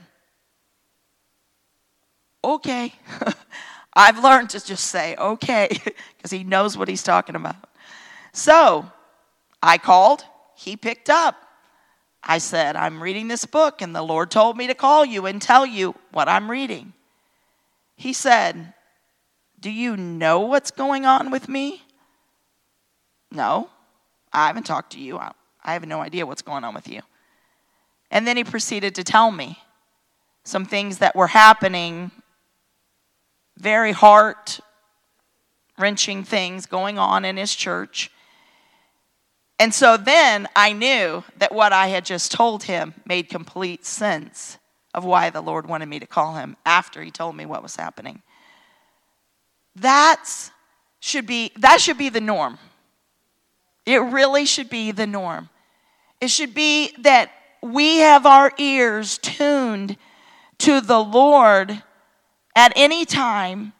okay. 2.44 2.92
I've 3.94 4.22
learned 4.22 4.50
to 4.50 4.64
just 4.64 4.86
say 4.86 5.16
okay 5.16 5.68
because 6.16 6.30
he 6.30 6.44
knows 6.44 6.76
what 6.76 6.88
he's 6.88 7.02
talking 7.02 7.36
about. 7.36 7.56
So 8.32 8.90
I 9.62 9.78
called, 9.78 10.24
he 10.56 10.76
picked 10.76 11.10
up. 11.10 11.36
I 12.22 12.38
said, 12.38 12.74
I'm 12.74 13.02
reading 13.02 13.28
this 13.28 13.44
book, 13.44 13.82
and 13.82 13.94
the 13.94 14.02
Lord 14.02 14.30
told 14.30 14.56
me 14.56 14.66
to 14.66 14.74
call 14.74 15.04
you 15.04 15.26
and 15.26 15.40
tell 15.40 15.66
you 15.66 15.94
what 16.10 16.28
I'm 16.28 16.50
reading. 16.50 16.94
He 17.96 18.12
said, 18.12 18.72
Do 19.60 19.70
you 19.70 19.96
know 19.96 20.40
what's 20.40 20.70
going 20.70 21.04
on 21.04 21.30
with 21.30 21.48
me? 21.48 21.82
No, 23.34 23.68
I 24.32 24.46
haven't 24.46 24.64
talked 24.66 24.92
to 24.92 25.00
you. 25.00 25.18
I 25.18 25.32
have 25.72 25.86
no 25.86 26.00
idea 26.00 26.26
what's 26.26 26.42
going 26.42 26.64
on 26.64 26.74
with 26.74 26.88
you. 26.88 27.02
And 28.10 28.26
then 28.26 28.36
he 28.36 28.44
proceeded 28.44 28.94
to 28.94 29.04
tell 29.04 29.30
me 29.30 29.58
some 30.44 30.64
things 30.64 30.98
that 30.98 31.16
were 31.16 31.28
happening, 31.28 32.10
very 33.58 33.92
heart 33.92 34.60
wrenching 35.78 36.22
things 36.22 36.66
going 36.66 36.98
on 36.98 37.24
in 37.24 37.36
his 37.36 37.54
church. 37.54 38.10
And 39.58 39.72
so 39.72 39.96
then 39.96 40.48
I 40.54 40.72
knew 40.72 41.24
that 41.38 41.52
what 41.52 41.72
I 41.72 41.88
had 41.88 42.04
just 42.04 42.32
told 42.32 42.64
him 42.64 42.94
made 43.06 43.28
complete 43.28 43.84
sense 43.84 44.58
of 44.92 45.04
why 45.04 45.30
the 45.30 45.40
Lord 45.40 45.66
wanted 45.66 45.86
me 45.86 45.98
to 45.98 46.06
call 46.06 46.34
him 46.34 46.56
after 46.64 47.02
he 47.02 47.10
told 47.10 47.36
me 47.36 47.46
what 47.46 47.62
was 47.62 47.76
happening. 47.76 48.22
That's 49.74 50.50
should 51.00 51.26
be 51.26 51.52
that 51.58 51.80
should 51.80 51.98
be 51.98 52.08
the 52.08 52.20
norm. 52.20 52.58
It 53.86 53.98
really 53.98 54.46
should 54.46 54.70
be 54.70 54.90
the 54.90 55.06
norm. 55.06 55.48
It 56.20 56.28
should 56.28 56.54
be 56.54 56.94
that 57.02 57.30
we 57.62 57.98
have 57.98 58.26
our 58.26 58.52
ears 58.58 59.18
tuned 59.18 59.96
to 60.58 60.80
the 60.80 60.98
Lord 60.98 61.82
at 62.56 62.72
any 62.76 63.04
time 63.04 63.72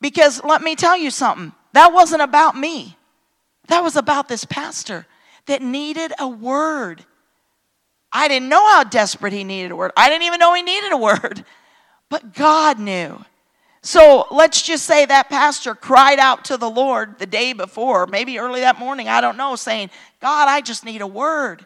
because 0.00 0.42
let 0.44 0.62
me 0.62 0.76
tell 0.76 0.96
you 0.96 1.10
something. 1.10 1.52
That 1.72 1.92
wasn't 1.92 2.22
about 2.22 2.56
me. 2.56 2.96
That 3.68 3.82
was 3.82 3.96
about 3.96 4.28
this 4.28 4.44
pastor 4.44 5.06
that 5.46 5.62
needed 5.62 6.12
a 6.18 6.28
word. 6.28 7.04
I 8.12 8.28
didn't 8.28 8.48
know 8.48 8.66
how 8.72 8.84
desperate 8.84 9.32
he 9.32 9.44
needed 9.44 9.72
a 9.72 9.76
word. 9.76 9.92
I 9.96 10.08
didn't 10.08 10.24
even 10.24 10.40
know 10.40 10.54
he 10.54 10.62
needed 10.62 10.92
a 10.92 10.98
word. 10.98 11.44
But 12.08 12.34
God 12.34 12.78
knew. 12.78 13.24
So 13.86 14.26
let's 14.32 14.62
just 14.62 14.84
say 14.84 15.06
that 15.06 15.28
pastor 15.28 15.72
cried 15.72 16.18
out 16.18 16.46
to 16.46 16.56
the 16.56 16.68
Lord 16.68 17.20
the 17.20 17.26
day 17.26 17.52
before, 17.52 18.08
maybe 18.08 18.36
early 18.36 18.62
that 18.62 18.80
morning, 18.80 19.06
I 19.06 19.20
don't 19.20 19.36
know, 19.36 19.54
saying, 19.54 19.90
God, 20.20 20.48
I 20.48 20.60
just 20.60 20.84
need 20.84 21.02
a 21.02 21.06
word. 21.06 21.64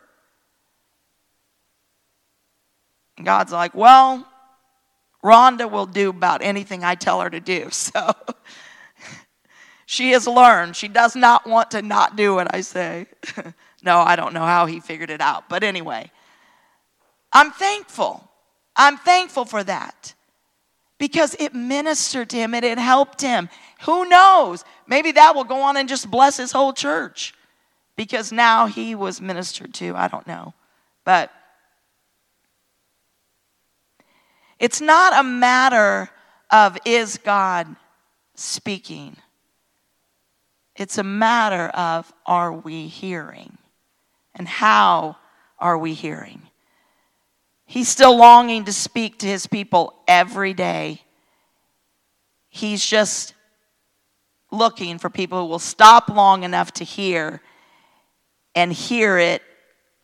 And 3.16 3.24
God's 3.24 3.52
like, 3.52 3.74
Well, 3.74 4.28
Rhonda 5.24 5.70
will 5.70 5.86
do 5.86 6.10
about 6.10 6.42
anything 6.42 6.84
I 6.84 6.94
tell 6.94 7.22
her 7.22 7.30
to 7.30 7.40
do. 7.40 7.70
So 7.72 8.12
she 9.86 10.10
has 10.10 10.26
learned. 10.26 10.76
She 10.76 10.88
does 10.88 11.16
not 11.16 11.46
want 11.46 11.70
to 11.70 11.80
not 11.80 12.16
do 12.16 12.34
what 12.34 12.54
I 12.54 12.60
say. 12.60 13.06
no, 13.82 13.98
I 13.98 14.16
don't 14.16 14.34
know 14.34 14.44
how 14.44 14.66
he 14.66 14.80
figured 14.80 15.08
it 15.08 15.22
out. 15.22 15.48
But 15.48 15.64
anyway, 15.64 16.10
I'm 17.32 17.50
thankful. 17.50 18.30
I'm 18.76 18.98
thankful 18.98 19.46
for 19.46 19.64
that 19.64 20.12
because 21.00 21.34
it 21.38 21.54
ministered 21.54 22.28
to 22.28 22.36
him 22.36 22.54
and 22.54 22.62
it 22.62 22.78
helped 22.78 23.22
him. 23.22 23.48
Who 23.86 24.06
knows? 24.06 24.64
Maybe 24.86 25.12
that 25.12 25.34
will 25.34 25.44
go 25.44 25.62
on 25.62 25.78
and 25.78 25.88
just 25.88 26.10
bless 26.10 26.36
his 26.36 26.52
whole 26.52 26.74
church 26.74 27.34
because 27.96 28.30
now 28.30 28.66
he 28.66 28.94
was 28.94 29.18
ministered 29.18 29.72
to. 29.74 29.96
I 29.96 30.08
don't 30.08 30.26
know. 30.26 30.52
But 31.06 31.32
it's 34.58 34.82
not 34.82 35.18
a 35.18 35.22
matter 35.26 36.10
of 36.50 36.76
is 36.84 37.16
God 37.16 37.74
speaking, 38.34 39.16
it's 40.76 40.98
a 40.98 41.02
matter 41.02 41.68
of 41.68 42.12
are 42.26 42.52
we 42.52 42.88
hearing 42.88 43.56
and 44.34 44.46
how 44.46 45.16
are 45.58 45.78
we 45.78 45.94
hearing. 45.94 46.42
He's 47.70 47.88
still 47.88 48.16
longing 48.16 48.64
to 48.64 48.72
speak 48.72 49.20
to 49.20 49.28
his 49.28 49.46
people 49.46 49.94
every 50.08 50.54
day. 50.54 51.02
He's 52.48 52.84
just 52.84 53.32
looking 54.50 54.98
for 54.98 55.08
people 55.08 55.42
who 55.42 55.46
will 55.46 55.60
stop 55.60 56.08
long 56.08 56.42
enough 56.42 56.72
to 56.72 56.84
hear 56.84 57.40
and 58.56 58.72
hear 58.72 59.18
it 59.18 59.42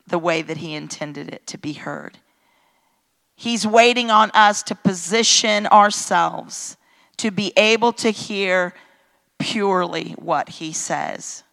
the 0.07 0.17
way 0.17 0.41
that 0.41 0.55
he 0.55 0.75
intended 0.75 1.27
it 1.27 1.45
to 1.47 1.57
be 1.57 1.73
heard. 1.73 2.19
He's 3.35 3.67
waiting 3.67 4.09
on 4.11 4.31
us 4.33 4.63
to 4.63 4.73
position 4.73 5.67
ourselves 5.67 6.77
to 7.17 7.31
be 7.31 7.51
able 7.57 7.91
to 7.91 8.11
hear 8.11 8.73
purely 9.39 10.11
what 10.11 10.47
he 10.47 10.71
says. 10.71 11.43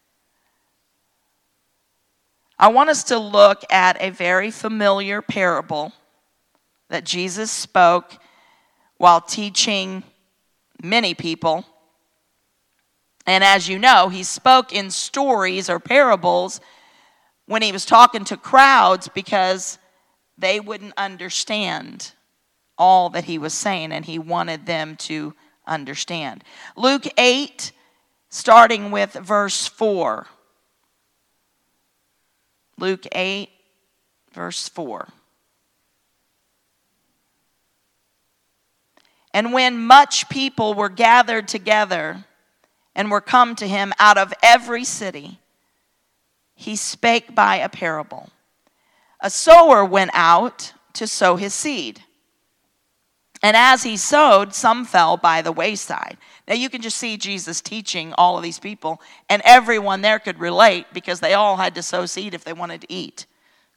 I 2.57 2.69
want 2.69 2.89
us 2.89 3.03
to 3.03 3.19
look 3.19 3.65
at 3.69 4.01
a 4.01 4.11
very 4.11 4.49
familiar 4.49 5.21
parable 5.21 5.91
that 6.89 7.03
Jesus 7.03 7.51
spoke 7.51 8.17
while 8.97 9.21
teaching 9.21 10.03
many 10.81 11.13
people. 11.13 11.65
And 13.25 13.43
as 13.43 13.67
you 13.67 13.79
know, 13.79 14.09
he 14.09 14.23
spoke 14.23 14.71
in 14.71 14.91
stories 14.91 15.69
or 15.69 15.79
parables 15.79 16.61
when 17.47 17.61
he 17.61 17.71
was 17.71 17.85
talking 17.85 18.23
to 18.25 18.37
crowds 18.37 19.07
because 19.07 19.77
they 20.37 20.59
wouldn't 20.59 20.93
understand 20.97 22.11
all 22.77 23.09
that 23.09 23.23
he 23.23 23.37
was 23.37 23.53
saying, 23.53 23.91
and 23.91 24.03
he 24.03 24.19
wanted 24.19 24.65
them 24.65 24.97
to 24.97 25.33
understand. 25.65 26.43
Luke 26.75 27.05
8, 27.17 27.71
starting 28.29 28.91
with 28.91 29.13
verse 29.13 29.65
4. 29.65 30.27
Luke 32.77 33.05
8, 33.13 33.49
verse 34.33 34.67
4. 34.67 35.07
And 39.35 39.51
when 39.51 39.85
much 39.85 40.29
people 40.29 40.75
were 40.75 40.87
gathered 40.87 41.49
together 41.49 42.23
and 42.95 43.11
were 43.11 43.19
come 43.19 43.53
to 43.57 43.67
him 43.67 43.91
out 43.99 44.17
of 44.17 44.33
every 44.41 44.85
city, 44.85 45.41
he 46.53 46.77
spake 46.77 47.35
by 47.35 47.57
a 47.57 47.67
parable. 47.67 48.29
A 49.19 49.29
sower 49.29 49.83
went 49.83 50.11
out 50.13 50.71
to 50.93 51.05
sow 51.05 51.35
his 51.35 51.53
seed. 51.53 52.01
And 53.43 53.57
as 53.57 53.83
he 53.83 53.97
sowed, 53.97 54.55
some 54.55 54.85
fell 54.85 55.17
by 55.17 55.41
the 55.41 55.51
wayside. 55.51 56.15
Now 56.47 56.53
you 56.53 56.69
can 56.69 56.81
just 56.81 56.97
see 56.97 57.17
Jesus 57.17 57.59
teaching 57.59 58.13
all 58.17 58.37
of 58.37 58.43
these 58.43 58.59
people, 58.59 59.01
and 59.29 59.41
everyone 59.43 59.99
there 59.99 60.19
could 60.19 60.39
relate 60.39 60.85
because 60.93 61.19
they 61.19 61.33
all 61.33 61.57
had 61.57 61.75
to 61.75 61.83
sow 61.83 62.05
seed 62.05 62.33
if 62.33 62.45
they 62.45 62.53
wanted 62.53 62.79
to 62.79 62.93
eat. 62.93 63.25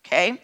Okay? 0.06 0.40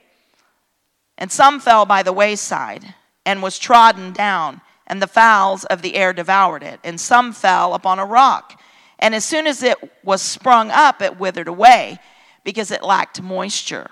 And 1.17 1.31
some 1.31 1.61
fell 1.61 1.87
by 1.87 2.03
the 2.03 2.13
wayside 2.13 2.97
and 3.25 3.45
was 3.45 3.61
trodden 3.61 4.13
down 4.13 4.61
and 4.87 5.01
the 5.01 5.07
fowls 5.07 5.65
of 5.65 5.83
the 5.83 5.95
air 5.97 6.13
devoured 6.13 6.63
it. 6.63 6.81
And 6.85 7.01
some 7.01 7.33
fell 7.33 7.75
upon 7.75 7.99
a 7.99 8.05
rock. 8.05 8.61
And 8.99 9.15
as 9.15 9.25
soon 9.25 9.47
as 9.47 9.63
it 9.63 9.79
was 10.03 10.23
sprung 10.23 10.71
up, 10.71 11.03
it 11.03 11.19
withered 11.19 11.49
away 11.49 11.99
because 12.45 12.71
it 12.71 12.83
lacked 12.83 13.23
moisture. 13.23 13.91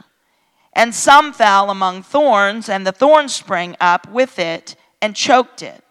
And 0.72 0.94
some 0.94 1.32
fell 1.32 1.70
among 1.70 2.02
thorns, 2.02 2.68
and 2.68 2.86
the 2.86 2.92
thorns 2.92 3.34
sprang 3.34 3.76
up 3.80 4.08
with 4.08 4.38
it 4.38 4.74
and 5.02 5.14
choked 5.14 5.62
it. 5.62 5.84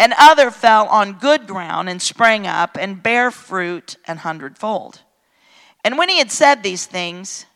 And 0.00 0.14
other 0.18 0.50
fell 0.50 0.86
on 0.88 1.18
good 1.18 1.46
ground 1.46 1.88
and 1.88 2.00
sprang 2.00 2.46
up 2.46 2.76
and 2.78 3.02
bare 3.02 3.30
fruit 3.30 3.96
an 4.06 4.18
hundredfold. 4.18 5.02
And 5.84 5.98
when 5.98 6.08
he 6.08 6.18
had 6.18 6.30
said 6.30 6.62
these 6.62 6.86
things, 6.86 7.46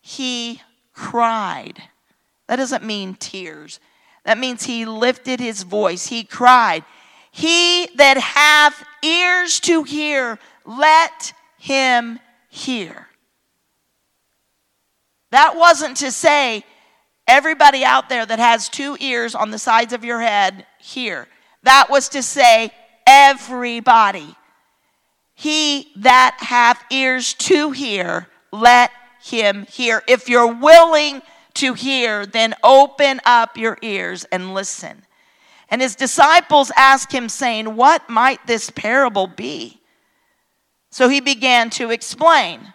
he 0.00 0.62
cried. 0.92 1.82
That 2.46 2.56
doesn't 2.56 2.84
mean 2.84 3.14
tears. 3.14 3.78
That 4.28 4.36
means 4.36 4.64
he 4.64 4.84
lifted 4.84 5.40
his 5.40 5.62
voice. 5.62 6.08
He 6.08 6.22
cried, 6.22 6.84
He 7.30 7.88
that 7.96 8.18
hath 8.18 8.84
ears 9.02 9.58
to 9.60 9.84
hear, 9.84 10.38
let 10.66 11.32
him 11.56 12.18
hear. 12.50 13.08
That 15.30 15.56
wasn't 15.56 15.96
to 15.98 16.12
say, 16.12 16.62
everybody 17.26 17.86
out 17.86 18.10
there 18.10 18.26
that 18.26 18.38
has 18.38 18.68
two 18.68 18.98
ears 19.00 19.34
on 19.34 19.50
the 19.50 19.58
sides 19.58 19.94
of 19.94 20.04
your 20.04 20.20
head, 20.20 20.66
hear. 20.78 21.26
That 21.62 21.88
was 21.88 22.10
to 22.10 22.22
say, 22.22 22.70
everybody. 23.06 24.36
He 25.32 25.90
that 25.96 26.36
hath 26.40 26.84
ears 26.90 27.32
to 27.32 27.70
hear, 27.70 28.28
let 28.52 28.90
him 29.22 29.64
hear. 29.70 30.02
If 30.06 30.28
you're 30.28 30.52
willing 30.52 31.22
to 31.58 31.74
hear, 31.74 32.26
then 32.26 32.54
open 32.62 33.20
up 33.24 33.56
your 33.56 33.78
ears 33.82 34.24
and 34.32 34.54
listen. 34.54 35.04
And 35.68 35.82
his 35.82 35.94
disciples 35.94 36.72
asked 36.76 37.12
him, 37.12 37.28
saying, 37.28 37.76
What 37.76 38.08
might 38.08 38.46
this 38.46 38.70
parable 38.70 39.26
be? 39.26 39.80
So 40.90 41.08
he 41.08 41.20
began 41.20 41.70
to 41.70 41.90
explain. 41.90 42.72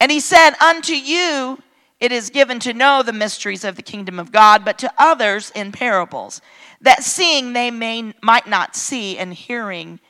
And 0.00 0.10
he 0.10 0.20
said, 0.20 0.52
Unto 0.60 0.94
you 0.94 1.62
it 2.00 2.12
is 2.12 2.30
given 2.30 2.58
to 2.60 2.72
know 2.72 3.02
the 3.02 3.12
mysteries 3.12 3.62
of 3.62 3.76
the 3.76 3.82
kingdom 3.82 4.18
of 4.18 4.32
God, 4.32 4.64
but 4.64 4.78
to 4.78 4.92
others 4.98 5.52
in 5.54 5.70
parables, 5.70 6.40
that 6.80 7.04
seeing 7.04 7.52
they 7.52 7.70
may, 7.70 8.14
might 8.22 8.46
not 8.46 8.74
see, 8.74 9.18
and 9.18 9.34
hearing 9.34 10.00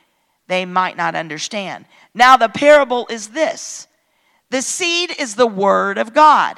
they 0.47 0.65
might 0.65 0.95
not 0.95 1.15
understand. 1.15 1.85
Now 2.13 2.37
the 2.37 2.49
parable 2.49 3.07
is 3.09 3.29
this 3.29 3.87
the 4.49 4.61
seed 4.61 5.13
is 5.17 5.35
the 5.35 5.47
word 5.47 5.97
of 5.97 6.13
God. 6.13 6.57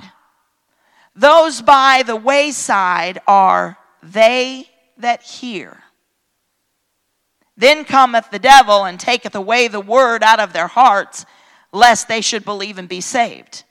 Those 1.16 1.62
by 1.62 2.04
the 2.06 2.16
wayside 2.16 3.22
are 3.28 3.78
they 4.02 4.70
that 4.98 5.22
hear. 5.22 5.84
Then 7.56 7.86
cometh 7.86 8.32
the 8.32 8.40
devil 8.40 8.84
and 8.84 9.00
taketh 9.00 9.36
away 9.36 9.68
the 9.68 9.80
word 9.80 10.24
out 10.24 10.40
of 10.40 10.54
their 10.54 10.68
hearts, 10.68 11.26
lest 11.72 12.08
they 12.08 12.22
should 12.22 12.44
believe 12.44 12.78
and 12.78 12.90
be 12.90 13.02
saved. 13.02 13.64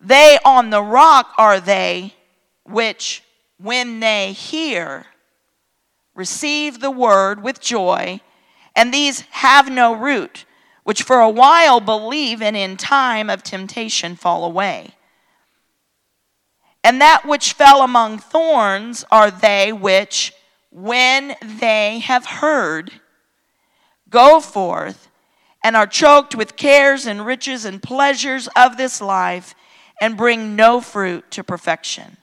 They 0.00 0.38
on 0.44 0.70
the 0.70 0.82
rock 0.82 1.32
are 1.36 1.60
they 1.60 2.14
which, 2.64 3.22
when 3.58 4.00
they 4.00 4.32
hear, 4.32 5.06
receive 6.14 6.80
the 6.80 6.90
word 6.90 7.42
with 7.42 7.60
joy, 7.60 8.20
and 8.74 8.92
these 8.92 9.20
have 9.30 9.70
no 9.70 9.94
root, 9.94 10.44
which 10.84 11.02
for 11.02 11.20
a 11.20 11.30
while 11.30 11.80
believe 11.80 12.40
and 12.40 12.56
in 12.56 12.76
time 12.76 13.28
of 13.28 13.42
temptation 13.42 14.16
fall 14.16 14.44
away. 14.44 14.94
And 16.84 17.00
that 17.00 17.24
which 17.24 17.52
fell 17.52 17.82
among 17.82 18.18
thorns 18.18 19.04
are 19.10 19.30
they 19.30 19.72
which, 19.72 20.32
when 20.70 21.36
they 21.42 22.00
have 22.00 22.26
heard, 22.26 22.90
go 24.10 24.40
forth 24.40 25.08
and 25.62 25.76
are 25.76 25.86
choked 25.86 26.34
with 26.34 26.56
cares 26.56 27.06
and 27.06 27.24
riches 27.24 27.64
and 27.64 27.82
pleasures 27.82 28.48
of 28.56 28.76
this 28.76 29.00
life 29.00 29.54
and 30.00 30.16
bring 30.16 30.56
no 30.56 30.80
fruit 30.80 31.30
to 31.30 31.44
perfection. 31.44 32.16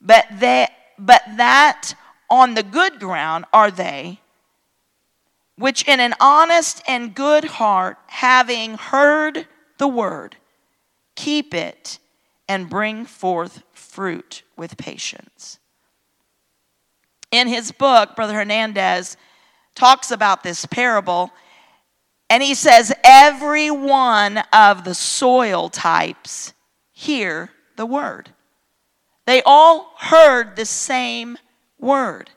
But, 0.00 0.26
they, 0.38 0.68
but 0.98 1.22
that 1.36 1.94
on 2.28 2.54
the 2.54 2.62
good 2.62 3.00
ground 3.00 3.46
are 3.52 3.70
they 3.70 4.20
which 5.58 5.86
in 5.88 5.98
an 5.98 6.14
honest 6.20 6.82
and 6.86 7.14
good 7.14 7.44
heart, 7.44 7.98
having 8.06 8.74
heard 8.74 9.46
the 9.78 9.88
word, 9.88 10.36
keep 11.16 11.52
it 11.52 11.98
and 12.48 12.70
bring 12.70 13.04
forth 13.04 13.62
fruit 13.88 14.42
with 14.56 14.76
patience. 14.76 15.58
In 17.30 17.48
his 17.48 17.72
book, 17.72 18.14
Brother 18.16 18.34
Hernandez 18.34 19.16
talks 19.74 20.10
about 20.10 20.42
this 20.42 20.66
parable, 20.66 21.30
and 22.30 22.42
he 22.42 22.54
says, 22.54 22.92
Every 23.02 23.70
one 23.70 24.38
of 24.52 24.84
the 24.84 24.94
soil 24.94 25.68
types 25.68 26.52
hear 26.92 27.50
the 27.76 27.86
word. 27.86 28.30
They 29.26 29.42
all 29.44 29.94
heard 29.98 30.56
the 30.56 30.64
same 30.64 31.38
word. 31.78 32.30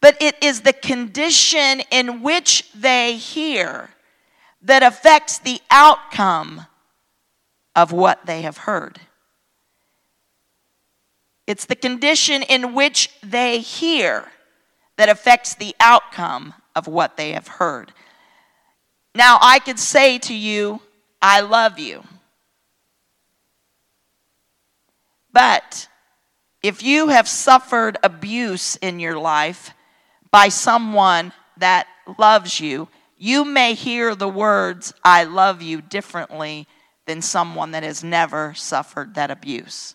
But 0.00 0.16
it 0.20 0.36
is 0.42 0.60
the 0.60 0.72
condition 0.72 1.82
in 1.90 2.22
which 2.22 2.70
they 2.72 3.16
hear 3.16 3.90
that 4.62 4.82
affects 4.82 5.38
the 5.38 5.60
outcome 5.70 6.66
of 7.74 7.92
what 7.92 8.26
they 8.26 8.42
have 8.42 8.58
heard. 8.58 9.00
It's 11.48 11.64
the 11.64 11.76
condition 11.76 12.42
in 12.42 12.74
which 12.74 13.10
they 13.22 13.60
hear 13.60 14.26
that 14.98 15.08
affects 15.08 15.54
the 15.54 15.74
outcome 15.80 16.52
of 16.76 16.86
what 16.86 17.16
they 17.16 17.32
have 17.32 17.48
heard. 17.48 17.90
Now, 19.14 19.38
I 19.40 19.58
could 19.58 19.78
say 19.78 20.18
to 20.18 20.34
you, 20.34 20.82
I 21.22 21.40
love 21.40 21.78
you. 21.78 22.04
But 25.32 25.88
if 26.62 26.82
you 26.82 27.08
have 27.08 27.26
suffered 27.26 27.96
abuse 28.02 28.76
in 28.76 29.00
your 29.00 29.18
life 29.18 29.70
by 30.30 30.50
someone 30.50 31.32
that 31.56 31.86
loves 32.18 32.60
you, 32.60 32.88
you 33.16 33.46
may 33.46 33.72
hear 33.72 34.14
the 34.14 34.28
words, 34.28 34.92
I 35.02 35.24
love 35.24 35.62
you, 35.62 35.80
differently 35.80 36.68
than 37.06 37.22
someone 37.22 37.70
that 37.70 37.84
has 37.84 38.04
never 38.04 38.52
suffered 38.52 39.14
that 39.14 39.30
abuse. 39.30 39.94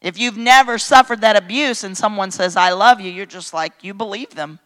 If 0.00 0.18
you've 0.18 0.36
never 0.36 0.78
suffered 0.78 1.20
that 1.20 1.36
abuse 1.36 1.84
and 1.84 1.96
someone 1.96 2.30
says, 2.30 2.56
I 2.56 2.70
love 2.70 3.00
you, 3.00 3.10
you're 3.10 3.26
just 3.26 3.52
like, 3.52 3.72
you 3.82 3.92
believe 3.92 4.34
them. 4.34 4.58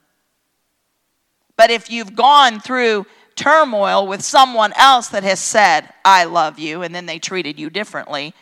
But 1.56 1.70
if 1.70 1.90
you've 1.90 2.14
gone 2.14 2.60
through 2.60 3.06
turmoil 3.34 4.06
with 4.06 4.22
someone 4.22 4.72
else 4.76 5.08
that 5.08 5.24
has 5.24 5.40
said, 5.40 5.88
I 6.04 6.24
love 6.24 6.58
you, 6.58 6.82
and 6.82 6.94
then 6.94 7.06
they 7.06 7.18
treated 7.18 7.58
you 7.58 7.68
differently, 7.68 8.32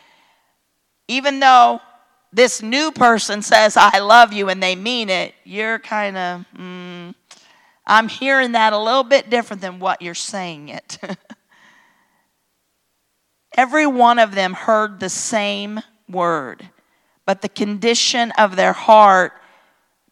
even 1.07 1.39
though 1.39 1.81
this 2.31 2.61
new 2.61 2.91
person 2.91 3.41
says, 3.41 3.75
I 3.75 3.99
love 3.99 4.31
you, 4.31 4.49
and 4.49 4.61
they 4.61 4.75
mean 4.75 5.09
it, 5.09 5.33
you're 5.43 5.79
kind 5.79 6.17
of, 6.17 6.45
mm, 6.55 7.15
I'm 7.85 8.07
hearing 8.07 8.53
that 8.53 8.73
a 8.73 8.77
little 8.77 9.03
bit 9.03 9.29
different 9.29 9.61
than 9.61 9.79
what 9.79 10.01
you're 10.01 10.13
saying 10.13 10.69
it. 10.69 10.99
Every 13.57 13.85
one 13.85 14.19
of 14.19 14.33
them 14.33 14.53
heard 14.53 14.99
the 14.99 15.09
same 15.09 15.81
word 16.07 16.69
but 17.25 17.41
the 17.41 17.49
condition 17.49 18.31
of 18.37 18.55
their 18.55 18.73
heart 18.73 19.33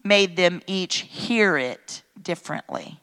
made 0.03 0.35
them 0.35 0.61
each 0.67 0.97
hear 0.97 1.57
it 1.57 2.03
differently. 2.21 2.99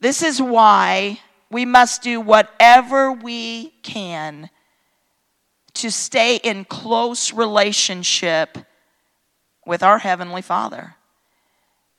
This 0.00 0.22
is 0.22 0.40
why 0.40 1.20
we 1.50 1.64
must 1.64 2.02
do 2.02 2.20
whatever 2.20 3.10
we 3.10 3.70
can 3.82 4.50
to 5.74 5.90
stay 5.90 6.36
in 6.36 6.64
close 6.64 7.32
relationship 7.32 8.58
with 9.66 9.82
our 9.82 9.98
Heavenly 9.98 10.42
Father. 10.42 10.96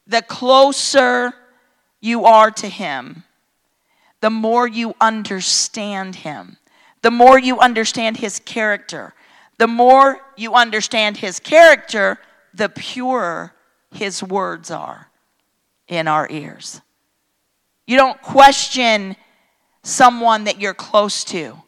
The 0.07 0.21
closer 0.21 1.33
you 2.01 2.25
are 2.25 2.51
to 2.51 2.67
Him, 2.67 3.23
the 4.21 4.29
more 4.29 4.67
you 4.67 4.95
understand 4.99 6.17
Him, 6.17 6.57
the 7.01 7.11
more 7.11 7.39
you 7.39 7.59
understand 7.59 8.17
His 8.17 8.39
character, 8.39 9.13
the 9.59 9.67
more 9.67 10.19
you 10.37 10.55
understand 10.55 11.17
his 11.17 11.39
character, 11.39 12.17
the 12.53 12.69
purer 12.69 13.53
his 13.91 14.23
words 14.23 14.71
are 14.71 15.11
in 15.87 16.07
our 16.07 16.27
ears. 16.29 16.81
You 17.85 17.97
don't 17.97 18.21
question 18.21 19.17
someone 19.83 20.45
that 20.45 20.61
you're 20.61 20.73
close 20.73 21.25
to, 21.25 21.61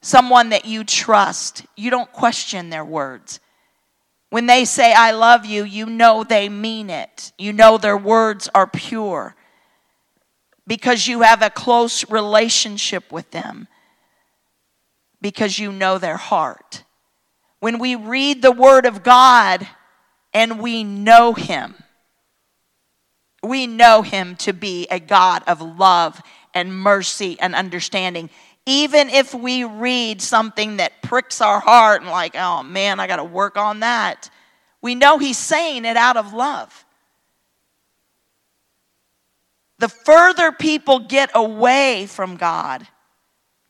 someone 0.00 0.48
that 0.48 0.64
you 0.64 0.82
trust. 0.82 1.64
You 1.76 1.90
don't 1.90 2.10
question 2.12 2.70
their 2.70 2.84
words. 2.84 3.38
When 4.30 4.46
they 4.46 4.64
say, 4.64 4.92
I 4.92 5.12
love 5.12 5.46
you, 5.46 5.64
you 5.64 5.86
know 5.86 6.24
they 6.24 6.48
mean 6.48 6.90
it. 6.90 7.32
You 7.38 7.52
know 7.52 7.78
their 7.78 7.98
words 7.98 8.48
are 8.54 8.66
pure 8.66 9.36
because 10.66 11.06
you 11.06 11.20
have 11.20 11.42
a 11.42 11.50
close 11.50 12.10
relationship 12.10 13.12
with 13.12 13.30
them 13.30 13.68
because 15.22 15.58
you 15.58 15.72
know 15.72 15.96
their 15.96 16.18
heart. 16.18 16.84
When 17.60 17.78
we 17.78 17.94
read 17.94 18.42
the 18.42 18.52
Word 18.52 18.84
of 18.84 19.02
God 19.02 19.66
and 20.34 20.60
we 20.60 20.84
know 20.84 21.32
Him, 21.32 21.74
we 23.42 23.66
know 23.66 24.02
Him 24.02 24.36
to 24.36 24.52
be 24.52 24.86
a 24.90 25.00
God 25.00 25.42
of 25.46 25.62
love 25.62 26.20
and 26.52 26.76
mercy 26.76 27.38
and 27.40 27.54
understanding. 27.54 28.28
Even 28.66 29.08
if 29.08 29.32
we 29.32 29.64
read 29.64 30.20
something 30.20 30.76
that 30.76 31.02
pricks 31.02 31.40
our 31.40 31.60
heart 31.60 32.02
and, 32.02 32.10
like, 32.10 32.34
oh 32.36 32.62
man, 32.62 33.00
I 33.00 33.06
got 33.06 33.16
to 33.16 33.24
work 33.24 33.56
on 33.56 33.80
that, 33.80 34.28
we 34.80 34.94
know 34.94 35.18
He's 35.18 35.38
saying 35.38 35.84
it 35.84 35.96
out 35.96 36.16
of 36.16 36.32
love. 36.32 36.84
The 39.78 39.88
further 39.88 40.52
people 40.52 41.00
get 41.00 41.30
away 41.34 42.06
from 42.06 42.36
God, 42.36 42.86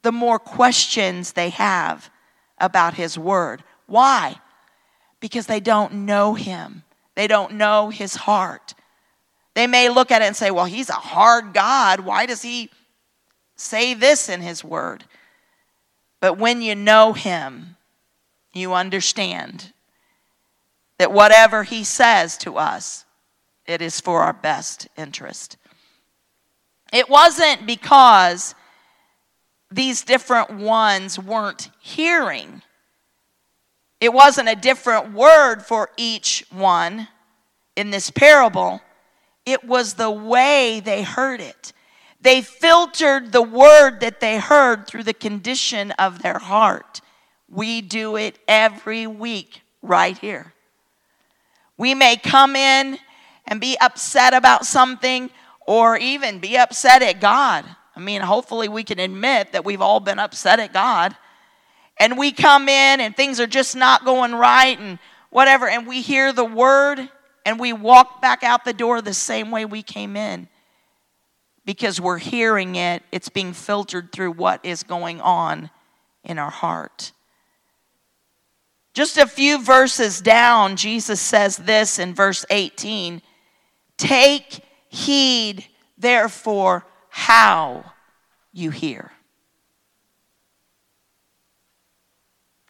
the 0.02 0.12
more 0.12 0.38
questions 0.38 1.32
they 1.32 1.50
have 1.50 2.10
about 2.58 2.94
His 2.94 3.18
Word. 3.18 3.64
Why? 3.86 4.36
Because 5.20 5.46
they 5.46 5.60
don't 5.60 5.92
know 6.06 6.34
Him, 6.34 6.82
they 7.14 7.26
don't 7.26 7.54
know 7.54 7.90
His 7.90 8.14
heart. 8.14 8.74
They 9.54 9.66
may 9.66 9.90
look 9.90 10.10
at 10.10 10.22
it 10.22 10.26
and 10.26 10.36
say, 10.36 10.50
well, 10.50 10.64
He's 10.64 10.88
a 10.88 10.94
hard 10.94 11.52
God. 11.52 12.00
Why 12.00 12.26
does 12.26 12.42
He 12.42 12.70
say 13.54 13.94
this 13.94 14.28
in 14.28 14.40
His 14.40 14.64
Word? 14.64 15.04
But 16.20 16.38
when 16.38 16.62
you 16.62 16.74
know 16.74 17.12
Him, 17.12 17.76
you 18.54 18.72
understand 18.72 19.72
that 20.98 21.12
whatever 21.12 21.64
He 21.64 21.84
says 21.84 22.38
to 22.38 22.56
us, 22.56 23.04
it 23.66 23.82
is 23.82 24.00
for 24.00 24.22
our 24.22 24.32
best 24.32 24.88
interest. 24.96 25.56
It 26.92 27.08
wasn't 27.08 27.66
because 27.66 28.54
these 29.74 30.02
different 30.02 30.50
ones 30.50 31.18
weren't 31.18 31.70
hearing. 31.80 32.62
It 34.00 34.12
wasn't 34.12 34.48
a 34.48 34.56
different 34.56 35.12
word 35.12 35.62
for 35.62 35.90
each 35.96 36.44
one 36.50 37.08
in 37.74 37.90
this 37.90 38.10
parable, 38.10 38.82
it 39.46 39.64
was 39.64 39.94
the 39.94 40.10
way 40.10 40.80
they 40.84 41.02
heard 41.02 41.40
it. 41.40 41.72
They 42.20 42.42
filtered 42.42 43.32
the 43.32 43.42
word 43.42 44.00
that 44.00 44.20
they 44.20 44.38
heard 44.38 44.86
through 44.86 45.04
the 45.04 45.14
condition 45.14 45.90
of 45.92 46.22
their 46.22 46.38
heart. 46.38 47.00
We 47.48 47.80
do 47.80 48.16
it 48.16 48.38
every 48.46 49.06
week 49.06 49.62
right 49.80 50.16
here. 50.16 50.52
We 51.76 51.94
may 51.94 52.16
come 52.16 52.54
in 52.54 52.98
and 53.46 53.60
be 53.60 53.76
upset 53.80 54.34
about 54.34 54.66
something 54.66 55.30
or 55.66 55.96
even 55.96 56.38
be 56.38 56.56
upset 56.56 57.02
at 57.02 57.20
God. 57.20 57.64
I 58.02 58.04
mean, 58.04 58.20
hopefully, 58.20 58.68
we 58.68 58.82
can 58.82 58.98
admit 58.98 59.52
that 59.52 59.64
we've 59.64 59.80
all 59.80 60.00
been 60.00 60.18
upset 60.18 60.58
at 60.58 60.72
God. 60.72 61.16
And 62.00 62.18
we 62.18 62.32
come 62.32 62.68
in 62.68 63.00
and 63.00 63.16
things 63.16 63.38
are 63.38 63.46
just 63.46 63.76
not 63.76 64.04
going 64.04 64.34
right, 64.34 64.76
and 64.76 64.98
whatever, 65.30 65.68
and 65.68 65.86
we 65.86 66.02
hear 66.02 66.32
the 66.32 66.44
word 66.44 67.08
and 67.46 67.60
we 67.60 67.72
walk 67.72 68.20
back 68.20 68.42
out 68.42 68.64
the 68.64 68.72
door 68.72 69.00
the 69.00 69.14
same 69.14 69.52
way 69.52 69.64
we 69.64 69.84
came 69.84 70.16
in 70.16 70.48
because 71.64 72.00
we're 72.00 72.18
hearing 72.18 72.74
it, 72.74 73.04
it's 73.12 73.28
being 73.28 73.52
filtered 73.52 74.10
through 74.10 74.32
what 74.32 74.64
is 74.64 74.82
going 74.82 75.20
on 75.20 75.70
in 76.24 76.40
our 76.40 76.50
heart. 76.50 77.12
Just 78.94 79.16
a 79.16 79.28
few 79.28 79.62
verses 79.62 80.20
down, 80.20 80.74
Jesus 80.74 81.20
says 81.20 81.56
this 81.56 82.00
in 82.00 82.14
verse 82.14 82.44
18 82.50 83.22
Take 83.96 84.60
heed, 84.88 85.66
therefore, 85.96 86.84
how 87.08 87.91
you 88.52 88.70
hear. 88.70 89.12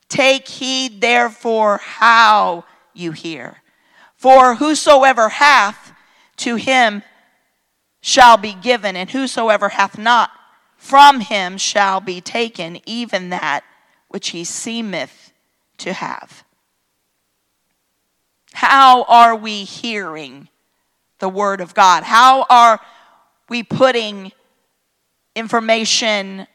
Take 0.09 0.47
heed, 0.47 1.01
therefore, 1.01 1.79
how 1.79 2.65
you 2.93 3.13
hear. 3.13 3.63
For 4.15 4.57
whosoever 4.57 5.31
hath, 5.31 5.93
to 6.37 6.57
him 6.57 7.03
shall 8.01 8.37
be 8.37 8.53
given, 8.53 8.95
and 8.95 9.11
whosoever 9.11 9.71
hath 9.71 9.97
not, 9.97 10.31
from 10.77 11.21
him 11.21 11.57
shall 11.57 12.01
be 12.01 12.21
taken, 12.21 12.81
even 12.85 13.31
that 13.31 13.65
which 14.09 14.31
he 14.31 14.45
seemeth 14.45 15.33
to 15.79 15.93
have. 15.93 16.45
How 18.53 19.05
are 19.05 19.35
we 19.35 19.65
hearing 19.65 20.49
the 21.21 21.29
Word 21.29 21.61
of 21.61 21.75
God? 21.75 22.03
How 22.03 22.45
are 22.51 22.81
we 23.49 23.63
putting 23.63 24.33
information 25.35 26.47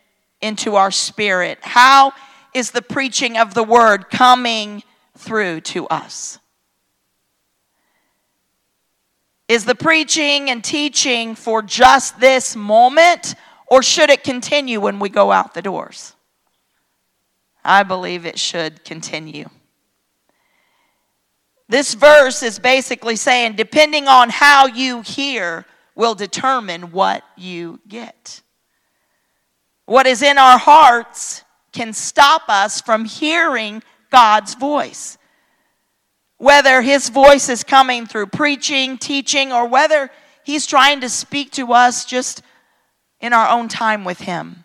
into 0.41 0.75
our 0.75 0.91
spirit? 0.91 1.59
How 1.61 2.13
is 2.53 2.71
the 2.71 2.81
preaching 2.81 3.37
of 3.37 3.53
the 3.53 3.63
Word 3.63 4.09
coming 4.09 4.83
through 5.17 5.61
to 5.61 5.87
us? 5.87 6.39
Is 9.47 9.65
the 9.65 9.75
preaching 9.75 10.49
and 10.49 10.63
teaching 10.63 11.33
for 11.35 11.61
just 11.61 12.19
this 12.19 12.55
moment, 12.55 13.35
or 13.67 13.81
should 13.81 14.09
it 14.09 14.23
continue 14.23 14.81
when 14.81 14.99
we 14.99 15.09
go 15.09 15.31
out 15.31 15.53
the 15.53 15.61
doors? 15.61 16.15
I 17.63 17.83
believe 17.83 18.25
it 18.25 18.39
should 18.39 18.83
continue. 18.83 19.49
This 21.69 21.93
verse 21.93 22.43
is 22.43 22.59
basically 22.59 23.17
saying, 23.17 23.55
depending 23.55 24.07
on 24.07 24.29
how 24.29 24.67
you 24.67 25.01
hear, 25.01 25.65
will 25.95 26.15
determine 26.15 26.91
what 26.91 27.23
you 27.35 27.79
get. 27.87 28.41
What 29.87 30.05
is 30.05 30.21
in 30.21 30.37
our 30.37 30.59
hearts 30.59 31.43
can 31.71 31.91
stop 31.93 32.43
us 32.47 32.79
from 32.79 33.05
hearing 33.05 33.81
God's 34.11 34.53
voice 34.53 35.17
whether 36.37 36.81
his 36.81 37.09
voice 37.09 37.49
is 37.49 37.63
coming 37.63 38.05
through 38.05 38.27
preaching, 38.27 38.97
teaching, 38.97 39.51
or 39.51 39.67
whether 39.67 40.09
he's 40.43 40.65
trying 40.65 41.01
to 41.01 41.09
speak 41.09 41.51
to 41.51 41.73
us 41.73 42.05
just 42.05 42.41
in 43.19 43.33
our 43.33 43.49
own 43.49 43.67
time 43.67 44.03
with 44.03 44.19
him. 44.19 44.63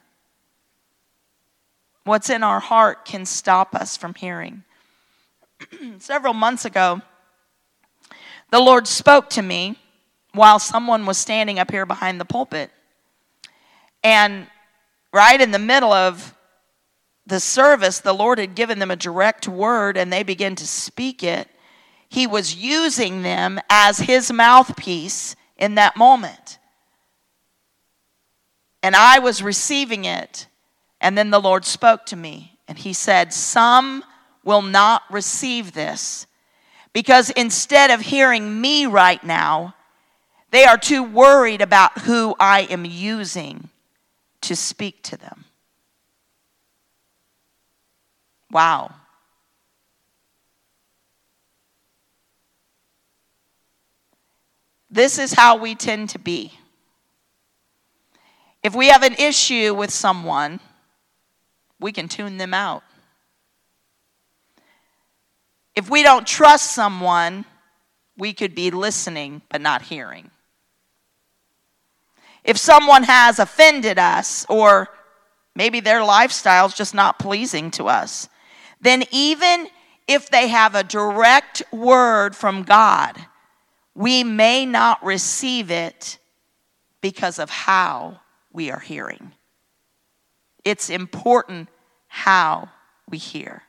What's 2.04 2.28
in 2.28 2.42
our 2.42 2.60
heart 2.60 3.04
can 3.04 3.24
stop 3.24 3.74
us 3.74 3.96
from 3.96 4.14
hearing. 4.14 4.64
Several 5.98 6.34
months 6.34 6.64
ago, 6.64 7.00
the 8.50 8.60
Lord 8.60 8.86
spoke 8.86 9.30
to 9.30 9.42
me 9.42 9.78
while 10.34 10.58
someone 10.58 11.06
was 11.06 11.16
standing 11.16 11.58
up 11.58 11.70
here 11.70 11.86
behind 11.86 12.20
the 12.20 12.24
pulpit. 12.24 12.70
And 14.02 14.46
right 15.12 15.40
in 15.40 15.50
the 15.50 15.58
middle 15.58 15.92
of 15.92 16.34
the 17.26 17.40
service, 17.40 18.00
the 18.00 18.12
Lord 18.12 18.38
had 18.38 18.54
given 18.54 18.78
them 18.78 18.90
a 18.90 18.96
direct 18.96 19.46
word 19.46 19.96
and 19.96 20.12
they 20.12 20.22
began 20.22 20.56
to 20.56 20.66
speak 20.66 21.22
it 21.22 21.48
he 22.12 22.26
was 22.26 22.54
using 22.54 23.22
them 23.22 23.58
as 23.70 24.00
his 24.00 24.30
mouthpiece 24.30 25.34
in 25.56 25.76
that 25.76 25.96
moment. 25.96 26.58
And 28.82 28.94
I 28.94 29.18
was 29.18 29.42
receiving 29.42 30.04
it. 30.04 30.46
And 31.00 31.16
then 31.16 31.30
the 31.30 31.40
Lord 31.40 31.64
spoke 31.64 32.04
to 32.06 32.16
me 32.16 32.58
and 32.68 32.76
he 32.76 32.92
said, 32.92 33.32
Some 33.32 34.04
will 34.44 34.60
not 34.60 35.04
receive 35.10 35.72
this 35.72 36.26
because 36.92 37.30
instead 37.30 37.90
of 37.90 38.02
hearing 38.02 38.60
me 38.60 38.84
right 38.84 39.24
now, 39.24 39.74
they 40.50 40.64
are 40.64 40.76
too 40.76 41.02
worried 41.02 41.62
about 41.62 42.00
who 42.00 42.36
I 42.38 42.64
am 42.68 42.84
using 42.84 43.70
to 44.42 44.56
speak 44.56 45.02
to 45.04 45.16
them. 45.16 45.44
Wow. 48.50 48.94
This 54.90 55.18
is 55.18 55.32
how 55.32 55.56
we 55.56 55.74
tend 55.74 56.10
to 56.10 56.18
be. 56.18 56.52
If 58.62 58.74
we 58.74 58.88
have 58.88 59.02
an 59.02 59.14
issue 59.14 59.74
with 59.74 59.90
someone, 59.90 60.60
we 61.80 61.92
can 61.92 62.08
tune 62.08 62.36
them 62.36 62.52
out. 62.52 62.82
If 65.74 65.88
we 65.88 66.02
don't 66.02 66.26
trust 66.26 66.74
someone, 66.74 67.46
we 68.18 68.34
could 68.34 68.54
be 68.54 68.70
listening 68.70 69.40
but 69.48 69.62
not 69.62 69.82
hearing. 69.82 70.30
If 72.44 72.56
someone 72.56 73.04
has 73.04 73.38
offended 73.38 73.98
us 73.98 74.44
or 74.48 74.88
maybe 75.54 75.80
their 75.80 76.04
lifestyle 76.04 76.66
is 76.66 76.74
just 76.74 76.94
not 76.94 77.18
pleasing 77.18 77.70
to 77.72 77.86
us, 77.88 78.28
then 78.80 79.04
even 79.10 79.68
if 80.08 80.28
they 80.30 80.48
have 80.48 80.74
a 80.74 80.82
direct 80.82 81.62
word 81.72 82.34
from 82.34 82.64
God, 82.64 83.16
we 83.94 84.24
may 84.24 84.66
not 84.66 85.04
receive 85.04 85.70
it 85.70 86.18
because 87.00 87.38
of 87.38 87.50
how 87.50 88.20
we 88.52 88.70
are 88.70 88.80
hearing. 88.80 89.32
It's 90.64 90.90
important 90.90 91.68
how 92.08 92.70
we 93.08 93.18
hear. 93.18 93.62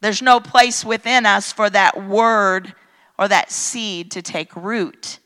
There's 0.00 0.22
no 0.22 0.40
place 0.40 0.84
within 0.84 1.26
us 1.26 1.52
for 1.52 1.70
that 1.70 2.04
word 2.04 2.74
or 3.18 3.28
that 3.28 3.50
seed 3.52 4.10
to 4.12 4.22
take 4.22 4.54
root. 4.56 5.20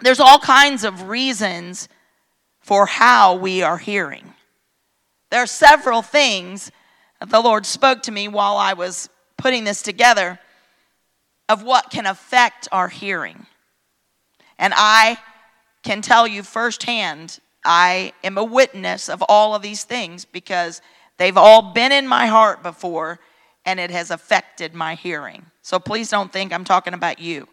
There's 0.00 0.20
all 0.20 0.38
kinds 0.38 0.84
of 0.84 1.08
reasons 1.08 1.88
for 2.60 2.86
how 2.86 3.36
we 3.36 3.62
are 3.62 3.78
hearing. 3.78 4.34
There 5.30 5.42
are 5.42 5.46
several 5.46 6.02
things 6.02 6.70
the 7.26 7.40
Lord 7.40 7.64
spoke 7.64 8.02
to 8.02 8.12
me 8.12 8.28
while 8.28 8.56
I 8.56 8.74
was 8.74 9.08
putting 9.38 9.64
this 9.64 9.82
together 9.82 10.38
of 11.48 11.62
what 11.62 11.90
can 11.90 12.06
affect 12.06 12.68
our 12.72 12.88
hearing. 12.88 13.46
And 14.58 14.74
I 14.76 15.18
can 15.82 16.02
tell 16.02 16.26
you 16.26 16.42
firsthand, 16.42 17.38
I 17.64 18.12
am 18.24 18.36
a 18.38 18.44
witness 18.44 19.08
of 19.08 19.22
all 19.28 19.54
of 19.54 19.62
these 19.62 19.84
things 19.84 20.24
because 20.24 20.82
they've 21.18 21.36
all 21.36 21.72
been 21.72 21.92
in 21.92 22.06
my 22.06 22.26
heart 22.26 22.62
before 22.62 23.20
and 23.64 23.80
it 23.80 23.90
has 23.90 24.10
affected 24.10 24.74
my 24.74 24.94
hearing. 24.94 25.46
So 25.62 25.78
please 25.78 26.10
don't 26.10 26.32
think 26.32 26.52
I'm 26.52 26.64
talking 26.64 26.94
about 26.94 27.18
you. 27.18 27.48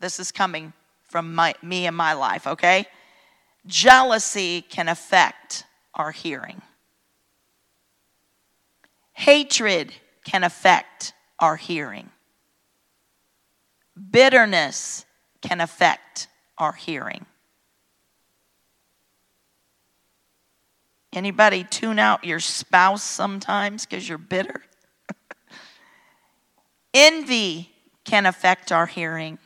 This 0.00 0.20
is 0.20 0.32
coming 0.32 0.72
from 1.12 1.34
my, 1.34 1.54
me 1.62 1.86
and 1.86 1.94
my 1.94 2.14
life, 2.14 2.46
okay? 2.46 2.86
Jealousy 3.66 4.62
can 4.62 4.88
affect 4.88 5.64
our 5.94 6.10
hearing. 6.10 6.62
Hatred 9.12 9.92
can 10.24 10.42
affect 10.42 11.12
our 11.38 11.56
hearing. 11.56 12.08
Bitterness 14.10 15.04
can 15.42 15.60
affect 15.60 16.28
our 16.56 16.72
hearing. 16.72 17.26
Anybody 21.12 21.62
tune 21.62 21.98
out 21.98 22.24
your 22.24 22.40
spouse 22.40 23.02
sometimes 23.02 23.84
because 23.84 24.08
you're 24.08 24.16
bitter? 24.16 24.62
Envy 26.94 27.70
can 28.04 28.24
affect 28.24 28.72
our 28.72 28.86
hearing. 28.86 29.38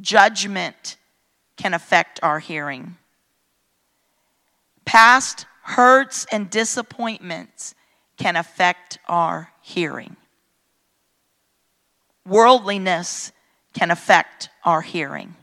Judgment 0.00 0.96
can 1.56 1.74
affect 1.74 2.20
our 2.22 2.38
hearing. 2.38 2.96
Past 4.84 5.46
hurts 5.62 6.26
and 6.32 6.48
disappointments 6.50 7.74
can 8.16 8.36
affect 8.36 8.98
our 9.08 9.50
hearing. 9.60 10.16
Worldliness 12.26 13.32
can 13.72 13.90
affect 13.90 14.48
our 14.64 14.82
hearing. 14.82 15.36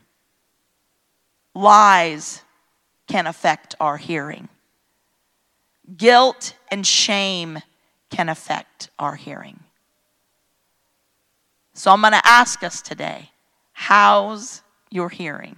Lies 1.54 2.42
can 3.06 3.26
affect 3.26 3.74
our 3.80 3.96
hearing. 3.96 4.48
Guilt 5.96 6.54
and 6.70 6.86
shame 6.86 7.60
can 8.10 8.28
affect 8.28 8.90
our 8.98 9.16
hearing. 9.16 9.60
So 11.74 11.90
I'm 11.90 12.00
going 12.00 12.12
to 12.12 12.26
ask 12.26 12.62
us 12.62 12.82
today 12.82 13.30
how's 13.78 14.62
your 14.90 15.08
hearing? 15.08 15.54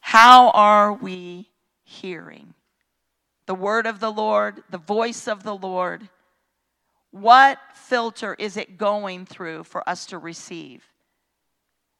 How 0.00 0.50
are 0.50 0.92
we 0.92 1.48
hearing? 1.84 2.54
The 3.46 3.54
word 3.54 3.86
of 3.86 4.00
the 4.00 4.10
Lord, 4.10 4.64
the 4.68 4.76
voice 4.78 5.28
of 5.28 5.44
the 5.44 5.54
Lord 5.54 6.08
What 7.12 7.58
filter 7.74 8.34
is 8.38 8.56
it 8.56 8.78
going 8.78 9.26
through 9.26 9.64
for 9.64 9.88
us 9.88 10.06
to 10.06 10.18
receive? 10.18 10.84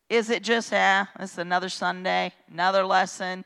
Is 0.09 0.31
it 0.31 0.43
just, 0.43 0.73
ah, 0.73 0.77
eh, 0.77 1.05
it's 1.23 1.39
another 1.39 1.69
Sunday, 1.69 2.33
another 2.53 2.85
lesson? 2.85 3.45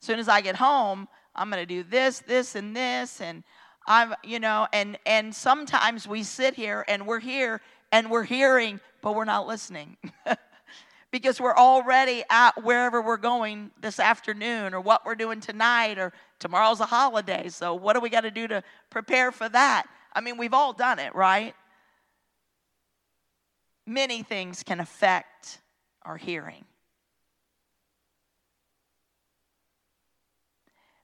As 0.00 0.06
soon 0.06 0.18
as 0.18 0.28
I 0.28 0.40
get 0.40 0.56
home, 0.56 1.06
I'm 1.36 1.50
going 1.50 1.62
to 1.62 1.66
do 1.66 1.84
this, 1.84 2.18
this, 2.18 2.56
and 2.56 2.74
this, 2.74 3.20
and 3.20 3.44
I'm, 3.86 4.14
you 4.24 4.40
know, 4.40 4.66
and 4.72 4.98
and 5.06 5.32
sometimes 5.32 6.08
we 6.08 6.24
sit 6.24 6.54
here 6.54 6.84
and 6.88 7.06
we're 7.06 7.20
here 7.20 7.60
and 7.92 8.10
we're 8.10 8.24
hearing, 8.24 8.80
but 9.02 9.14
we're 9.14 9.24
not 9.24 9.46
listening. 9.46 9.96
because 11.12 11.38
we're 11.38 11.54
already 11.54 12.24
at 12.30 12.64
wherever 12.64 13.02
we're 13.02 13.18
going 13.18 13.70
this 13.80 14.00
afternoon 14.00 14.72
or 14.72 14.80
what 14.80 15.04
we're 15.04 15.14
doing 15.14 15.40
tonight 15.40 15.98
or 15.98 16.12
tomorrow's 16.38 16.80
a 16.80 16.86
holiday. 16.86 17.48
So, 17.50 17.74
what 17.74 17.92
do 17.92 18.00
we 18.00 18.08
got 18.08 18.22
to 18.22 18.30
do 18.30 18.48
to 18.48 18.64
prepare 18.88 19.30
for 19.30 19.48
that? 19.50 19.86
I 20.14 20.22
mean, 20.22 20.38
we've 20.38 20.54
all 20.54 20.72
done 20.72 20.98
it, 20.98 21.14
right? 21.14 21.54
Many 23.86 24.22
things 24.22 24.62
can 24.62 24.80
affect 24.80 25.58
our 26.02 26.16
hearing. 26.16 26.64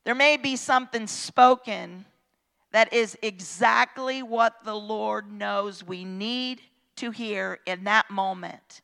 There 0.05 0.15
may 0.15 0.39
be 0.39 0.57
something 0.57 1.07
spoken 1.07 2.07
that 2.73 2.93
is 2.95 3.17
exactly 3.23 4.23
what 4.23 4.65
the 4.65 4.75
Lord 4.75 5.31
knows 5.31 5.85
we 5.85 6.05
need 6.05 6.63
to 6.99 7.11
hear 7.11 7.59
in 7.67 7.85
that 7.85 8.11
moment. 8.11 8.83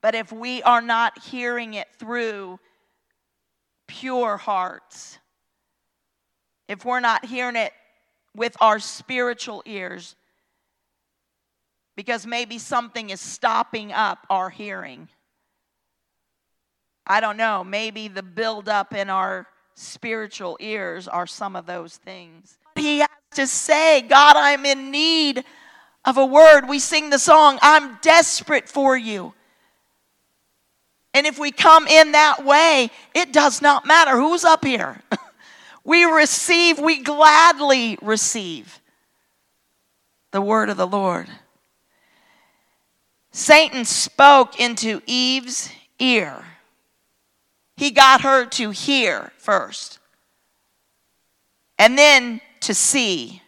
But 0.00 0.14
if 0.14 0.32
we 0.32 0.62
are 0.62 0.80
not 0.80 1.18
hearing 1.18 1.74
it 1.74 1.88
through 1.98 2.58
pure 3.86 4.36
hearts, 4.36 5.18
if 6.68 6.84
we're 6.84 7.00
not 7.00 7.24
hearing 7.24 7.56
it 7.56 7.72
with 8.34 8.56
our 8.60 8.78
spiritual 8.78 9.62
ears, 9.66 10.16
because 11.96 12.26
maybe 12.26 12.58
something 12.58 13.10
is 13.10 13.20
stopping 13.20 13.92
up 13.92 14.26
our 14.30 14.48
hearing. 14.48 15.08
I 17.06 17.20
don't 17.20 17.36
know, 17.36 17.64
maybe 17.64 18.08
the 18.08 18.22
buildup 18.22 18.94
in 18.94 19.10
our 19.10 19.46
spiritual 19.74 20.56
ears 20.60 21.08
are 21.08 21.26
some 21.26 21.56
of 21.56 21.66
those 21.66 21.96
things. 21.96 22.58
He 22.76 23.00
has 23.00 23.08
to 23.32 23.46
say, 23.46 24.02
God, 24.02 24.36
I'm 24.36 24.64
in 24.64 24.90
need 24.90 25.44
of 26.04 26.16
a 26.16 26.24
word. 26.24 26.68
We 26.68 26.78
sing 26.78 27.10
the 27.10 27.18
song, 27.18 27.58
I'm 27.62 27.98
desperate 28.02 28.68
for 28.68 28.96
you. 28.96 29.34
And 31.12 31.26
if 31.26 31.38
we 31.38 31.50
come 31.50 31.86
in 31.88 32.12
that 32.12 32.44
way, 32.44 32.90
it 33.14 33.32
does 33.32 33.60
not 33.60 33.86
matter 33.86 34.12
who's 34.12 34.44
up 34.44 34.64
here. 34.64 35.02
we 35.84 36.04
receive, 36.04 36.78
we 36.78 37.02
gladly 37.02 37.98
receive 38.00 38.80
the 40.30 40.40
word 40.40 40.70
of 40.70 40.76
the 40.76 40.86
Lord. 40.86 41.28
Satan 43.32 43.84
spoke 43.84 44.60
into 44.60 45.00
Eve's 45.06 45.70
ear. 45.98 46.44
He 47.76 47.90
got 47.90 48.22
her 48.22 48.44
to 48.46 48.70
hear 48.70 49.32
first, 49.38 49.98
and 51.78 51.96
then 51.96 52.40
to 52.60 52.74
see, 52.74 53.40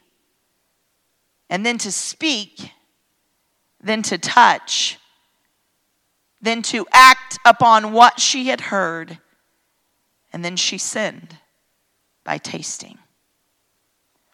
and 1.52 1.64
then 1.64 1.76
to 1.78 1.92
speak, 1.92 2.72
then 3.80 4.02
to 4.02 4.18
touch 4.18 4.98
then 6.42 6.60
to 6.60 6.86
act 6.92 7.38
upon 7.46 7.92
what 7.92 8.20
she 8.20 8.48
had 8.48 8.60
heard. 8.60 9.18
And 10.32 10.44
then 10.44 10.56
she 10.56 10.76
sinned 10.76 11.38
by 12.24 12.38
tasting. 12.38 12.98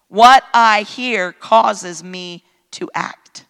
What 0.09 0.42
I 0.54 0.83
hear 0.83 1.33
causes 1.33 2.02
me 2.02 2.44
to 2.72 2.90
act. 2.94 3.44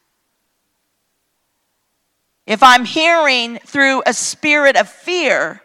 If 2.47 2.63
I'm 2.63 2.85
hearing 2.85 3.59
through 3.59 4.03
a 4.07 4.13
spirit 4.13 4.77
of 4.77 4.89
fear, 4.89 5.63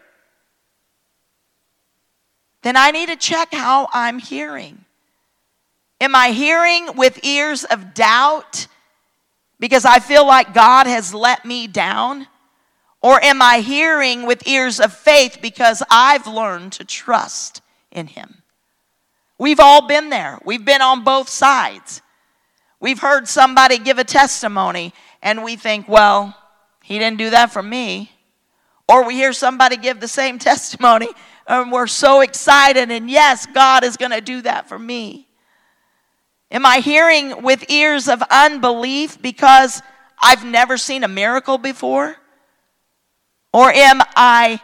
then 2.61 2.77
I 2.77 2.91
need 2.91 3.09
to 3.09 3.15
check 3.15 3.53
how 3.53 3.87
I'm 3.91 4.19
hearing. 4.19 4.82
Am 6.03 6.17
I 6.17 6.31
hearing 6.31 6.97
with 6.97 7.23
ears 7.23 7.63
of 7.63 7.93
doubt 7.93 8.67
because 9.57 9.85
I 9.85 9.99
feel 9.99 10.27
like 10.27 10.53
God 10.53 10.85
has 10.85 11.13
let 11.13 11.45
me 11.45 11.65
down? 11.65 12.27
Or 13.01 13.23
am 13.23 13.41
I 13.41 13.59
hearing 13.59 14.25
with 14.25 14.45
ears 14.45 14.81
of 14.81 14.91
faith 14.93 15.37
because 15.41 15.81
I've 15.89 16.27
learned 16.27 16.73
to 16.73 16.83
trust 16.83 17.61
in 17.89 18.07
Him? 18.07 18.43
We've 19.37 19.61
all 19.61 19.87
been 19.87 20.09
there. 20.09 20.39
We've 20.43 20.65
been 20.65 20.81
on 20.81 21.05
both 21.05 21.29
sides. 21.29 22.01
We've 22.81 22.99
heard 22.99 23.29
somebody 23.29 23.77
give 23.77 23.97
a 23.97 24.03
testimony 24.03 24.93
and 25.21 25.41
we 25.41 25.55
think, 25.55 25.87
well, 25.87 26.35
he 26.83 26.99
didn't 26.99 27.17
do 27.17 27.29
that 27.29 27.53
for 27.53 27.63
me. 27.63 28.11
Or 28.89 29.07
we 29.07 29.13
hear 29.13 29.31
somebody 29.31 29.77
give 29.77 30.01
the 30.01 30.09
same 30.09 30.37
testimony 30.51 31.07
and 31.47 31.71
we're 31.71 31.87
so 31.87 32.19
excited, 32.19 32.91
and 32.91 33.09
yes, 33.09 33.45
God 33.45 33.85
is 33.85 33.95
going 33.95 34.11
to 34.11 34.19
do 34.19 34.41
that 34.41 34.67
for 34.67 34.77
me. 34.77 35.29
Am 36.53 36.67
I 36.67 36.81
hearing 36.81 37.41
with 37.41 37.67
ears 37.71 38.07
of 38.07 38.21
unbelief 38.29 39.19
because 39.19 39.81
I've 40.21 40.45
never 40.45 40.77
seen 40.77 41.03
a 41.03 41.07
miracle 41.07 41.57
before? 41.57 42.15
Or 43.51 43.71
am 43.71 44.01
I 44.15 44.61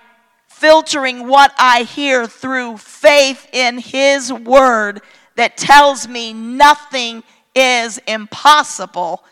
filtering 0.48 1.28
what 1.28 1.52
I 1.58 1.84
hear 1.84 2.28
through 2.28 2.78
faith 2.78 3.48
in 3.52 3.80
His 3.80 4.32
Word 4.32 5.02
that 5.36 5.58
tells 5.58 6.08
me 6.08 6.32
nothing 6.32 7.24
is 7.56 7.98
impossible 8.08 9.24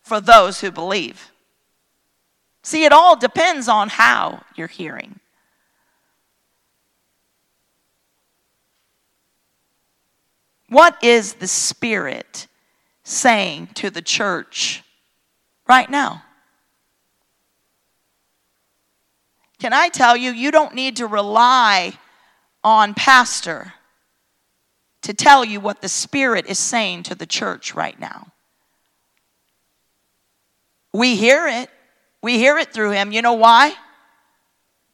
for 0.00 0.18
those 0.18 0.62
who 0.62 0.70
believe? 0.70 1.30
See, 2.62 2.84
it 2.84 2.92
all 2.92 3.16
depends 3.16 3.68
on 3.68 3.90
how 3.90 4.42
you're 4.54 4.68
hearing. 4.68 5.20
What 10.68 11.02
is 11.02 11.34
the 11.34 11.46
Spirit 11.46 12.48
saying 13.04 13.68
to 13.74 13.90
the 13.90 14.02
church 14.02 14.82
right 15.68 15.88
now? 15.88 16.22
Can 19.58 19.72
I 19.72 19.88
tell 19.88 20.16
you, 20.16 20.32
you 20.32 20.50
don't 20.50 20.74
need 20.74 20.96
to 20.96 21.06
rely 21.06 21.94
on 22.62 22.94
pastor 22.94 23.74
to 25.02 25.14
tell 25.14 25.44
you 25.44 25.60
what 25.60 25.82
the 25.82 25.88
Spirit 25.88 26.46
is 26.46 26.58
saying 26.58 27.04
to 27.04 27.14
the 27.14 27.26
church 27.26 27.74
right 27.74 27.98
now. 27.98 28.32
We 30.92 31.14
hear 31.14 31.46
it. 31.46 31.70
We 32.22 32.38
hear 32.38 32.58
it 32.58 32.72
through 32.72 32.90
him. 32.90 33.12
You 33.12 33.22
know 33.22 33.34
why? 33.34 33.74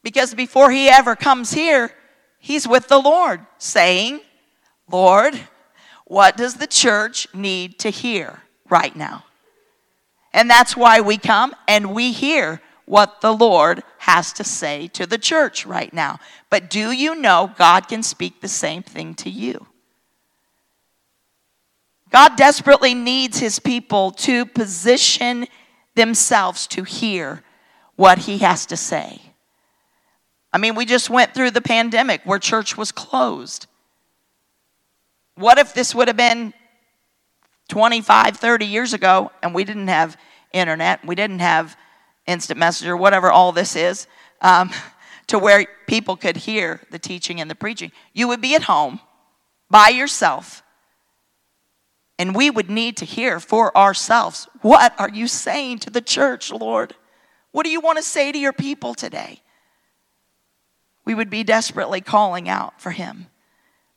Because 0.02 0.34
before 0.34 0.70
he 0.70 0.88
ever 0.88 1.16
comes 1.16 1.52
here, 1.52 1.92
he's 2.38 2.68
with 2.68 2.88
the 2.88 2.98
Lord 2.98 3.40
saying, 3.58 4.20
Lord, 4.90 5.40
what 6.12 6.36
does 6.36 6.56
the 6.56 6.66
church 6.66 7.26
need 7.32 7.78
to 7.78 7.88
hear 7.88 8.42
right 8.68 8.94
now? 8.94 9.24
And 10.34 10.48
that's 10.48 10.76
why 10.76 11.00
we 11.00 11.16
come 11.16 11.54
and 11.66 11.94
we 11.94 12.12
hear 12.12 12.60
what 12.84 13.22
the 13.22 13.32
Lord 13.32 13.82
has 13.96 14.30
to 14.34 14.44
say 14.44 14.88
to 14.88 15.06
the 15.06 15.16
church 15.16 15.64
right 15.64 15.90
now. 15.90 16.18
But 16.50 16.68
do 16.68 16.90
you 16.92 17.14
know 17.14 17.54
God 17.56 17.88
can 17.88 18.02
speak 18.02 18.42
the 18.42 18.48
same 18.48 18.82
thing 18.82 19.14
to 19.14 19.30
you? 19.30 19.66
God 22.10 22.36
desperately 22.36 22.92
needs 22.92 23.38
his 23.38 23.58
people 23.58 24.10
to 24.10 24.44
position 24.44 25.46
themselves 25.94 26.66
to 26.66 26.82
hear 26.82 27.42
what 27.96 28.18
he 28.18 28.36
has 28.38 28.66
to 28.66 28.76
say. 28.76 29.22
I 30.52 30.58
mean, 30.58 30.74
we 30.74 30.84
just 30.84 31.08
went 31.08 31.32
through 31.32 31.52
the 31.52 31.62
pandemic 31.62 32.20
where 32.24 32.38
church 32.38 32.76
was 32.76 32.92
closed. 32.92 33.66
What 35.34 35.58
if 35.58 35.74
this 35.74 35.94
would 35.94 36.08
have 36.08 36.16
been 36.16 36.52
25, 37.68 38.36
30 38.36 38.66
years 38.66 38.92
ago 38.92 39.30
and 39.42 39.54
we 39.54 39.64
didn't 39.64 39.88
have 39.88 40.16
internet, 40.52 41.04
we 41.06 41.14
didn't 41.14 41.38
have 41.38 41.76
instant 42.26 42.58
messenger, 42.58 42.96
whatever 42.96 43.30
all 43.30 43.52
this 43.52 43.74
is, 43.76 44.06
um, 44.40 44.70
to 45.28 45.38
where 45.38 45.66
people 45.86 46.16
could 46.16 46.36
hear 46.36 46.80
the 46.90 46.98
teaching 46.98 47.40
and 47.40 47.50
the 47.50 47.54
preaching. 47.54 47.92
You 48.12 48.28
would 48.28 48.40
be 48.40 48.54
at 48.54 48.64
home 48.64 49.00
by 49.70 49.88
yourself, 49.88 50.62
and 52.18 52.34
we 52.34 52.50
would 52.50 52.68
need 52.68 52.98
to 52.98 53.04
hear 53.04 53.40
for 53.40 53.76
ourselves 53.76 54.46
what 54.60 54.94
are 54.98 55.08
you 55.08 55.26
saying 55.26 55.78
to 55.80 55.90
the 55.90 56.02
church, 56.02 56.52
Lord? 56.52 56.94
What 57.52 57.64
do 57.64 57.70
you 57.70 57.80
want 57.80 57.98
to 57.98 58.04
say 58.04 58.32
to 58.32 58.38
your 58.38 58.52
people 58.52 58.94
today? 58.94 59.40
We 61.04 61.14
would 61.14 61.30
be 61.30 61.42
desperately 61.42 62.00
calling 62.00 62.48
out 62.48 62.80
for 62.80 62.90
Him. 62.90 63.26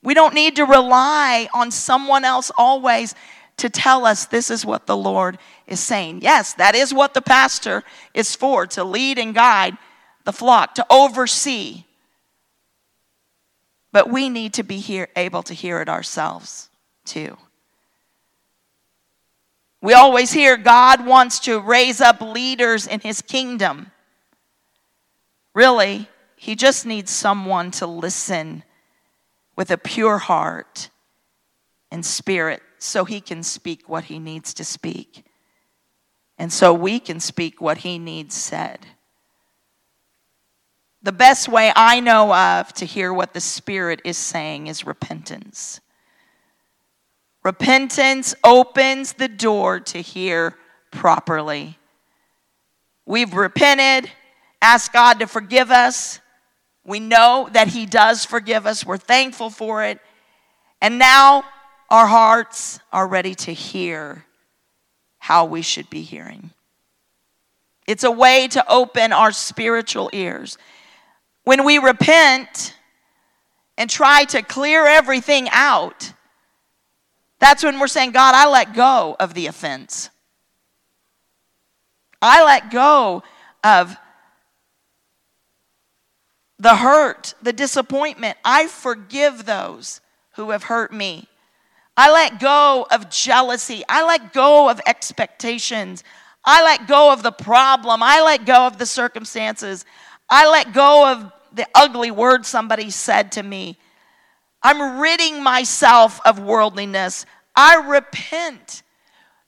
We 0.05 0.13
don't 0.13 0.35
need 0.35 0.55
to 0.57 0.65
rely 0.65 1.49
on 1.53 1.71
someone 1.71 2.23
else 2.23 2.51
always 2.57 3.15
to 3.57 3.69
tell 3.69 4.05
us 4.05 4.25
this 4.25 4.51
is 4.51 4.63
what 4.65 4.85
the 4.85 4.95
Lord 4.95 5.39
is 5.65 5.79
saying. 5.79 6.21
Yes, 6.21 6.53
that 6.53 6.75
is 6.75 6.93
what 6.93 7.15
the 7.15 7.21
pastor 7.21 7.83
is 8.13 8.35
for 8.35 8.67
to 8.67 8.83
lead 8.83 9.17
and 9.17 9.33
guide 9.33 9.77
the 10.23 10.31
flock, 10.31 10.75
to 10.75 10.85
oversee. 10.91 11.85
But 13.91 14.09
we 14.09 14.29
need 14.29 14.53
to 14.53 14.63
be 14.63 14.77
here, 14.77 15.07
able 15.15 15.41
to 15.43 15.53
hear 15.55 15.81
it 15.81 15.89
ourselves 15.89 16.69
too. 17.03 17.37
We 19.81 19.93
always 19.93 20.31
hear 20.31 20.55
God 20.55 21.05
wants 21.05 21.39
to 21.41 21.59
raise 21.59 21.99
up 21.99 22.21
leaders 22.21 22.85
in 22.85 22.99
his 22.99 23.21
kingdom. 23.21 23.91
Really, 25.55 26.09
he 26.35 26.55
just 26.55 26.85
needs 26.85 27.09
someone 27.09 27.71
to 27.71 27.87
listen 27.87 28.63
with 29.55 29.71
a 29.71 29.77
pure 29.77 30.17
heart 30.17 30.89
and 31.91 32.05
spirit 32.05 32.61
so 32.77 33.05
he 33.05 33.21
can 33.21 33.43
speak 33.43 33.87
what 33.87 34.05
he 34.05 34.19
needs 34.19 34.53
to 34.53 34.65
speak. 34.65 35.25
And 36.37 36.51
so 36.51 36.73
we 36.73 36.99
can 36.99 37.19
speak 37.19 37.61
what 37.61 37.79
he 37.79 37.97
needs 37.97 38.35
said. 38.35 38.85
The 41.01 41.11
best 41.11 41.47
way 41.47 41.71
I 41.75 41.99
know 41.99 42.33
of 42.33 42.73
to 42.73 42.85
hear 42.85 43.13
what 43.13 43.33
the 43.33 43.39
Spirit 43.39 44.01
is 44.03 44.17
saying 44.17 44.65
is 44.65 44.87
repentance. 44.87 45.79
Repentance 47.43 48.33
opens 48.43 49.13
the 49.13 49.27
door 49.27 49.79
to 49.81 50.01
hear 50.01 50.55
properly. 50.89 51.77
We've 53.05 53.35
repented, 53.35 54.09
asked 54.63 54.93
God 54.93 55.19
to 55.19 55.27
forgive 55.27 55.69
us. 55.69 56.19
We 56.85 56.99
know 56.99 57.49
that 57.51 57.69
He 57.69 57.85
does 57.85 58.23
forgive 58.23 58.65
us. 58.65 58.85
We're 58.85 58.97
thankful 58.97 59.49
for 59.49 59.83
it. 59.83 59.99
And 60.81 60.99
now 60.99 61.43
our 61.89 62.07
hearts 62.07 62.79
are 62.93 63.07
ready 63.07 63.35
to 63.35 63.51
hear 63.51 64.25
how 65.17 65.45
we 65.45 65.61
should 65.61 65.89
be 65.89 66.03
hearing. 66.03 66.51
It's 67.87 68.03
a 68.03 68.11
way 68.11 68.47
to 68.49 68.63
open 68.71 69.11
our 69.11 69.31
spiritual 69.31 70.09
ears. 70.13 70.57
When 71.43 71.65
we 71.65 71.77
repent 71.77 72.75
and 73.77 73.89
try 73.89 74.23
to 74.25 74.41
clear 74.41 74.85
everything 74.85 75.47
out, 75.51 76.13
that's 77.39 77.63
when 77.63 77.79
we're 77.79 77.87
saying, 77.87 78.11
God, 78.11 78.33
I 78.33 78.47
let 78.47 78.73
go 78.73 79.15
of 79.19 79.33
the 79.33 79.47
offense. 79.47 80.09
I 82.21 82.43
let 82.43 82.71
go 82.71 83.23
of 83.63 83.95
the 86.59 86.77
hurt, 86.77 87.33
the 87.41 87.53
disappointment. 87.53 88.37
I 88.43 88.67
forgive 88.67 89.45
those 89.45 90.01
who 90.35 90.51
have 90.51 90.63
hurt 90.63 90.93
me. 90.93 91.27
I 91.97 92.11
let 92.11 92.39
go 92.39 92.87
of 92.91 93.09
jealousy. 93.09 93.83
I 93.87 94.05
let 94.05 94.33
go 94.33 94.69
of 94.69 94.81
expectations. 94.85 96.03
I 96.43 96.63
let 96.63 96.87
go 96.87 97.11
of 97.11 97.23
the 97.23 97.31
problem. 97.31 98.01
I 98.03 98.21
let 98.21 98.45
go 98.45 98.67
of 98.67 98.77
the 98.77 98.85
circumstances. 98.85 99.85
I 100.29 100.49
let 100.49 100.73
go 100.73 101.11
of 101.11 101.31
the 101.53 101.67
ugly 101.73 102.11
word 102.11 102.45
somebody 102.45 102.89
said 102.89 103.31
to 103.33 103.43
me. 103.43 103.77
I'm 104.61 104.99
ridding 104.99 105.41
myself 105.41 106.19
of 106.25 106.39
worldliness. 106.39 107.25
I 107.55 107.75
repent. 107.75 108.83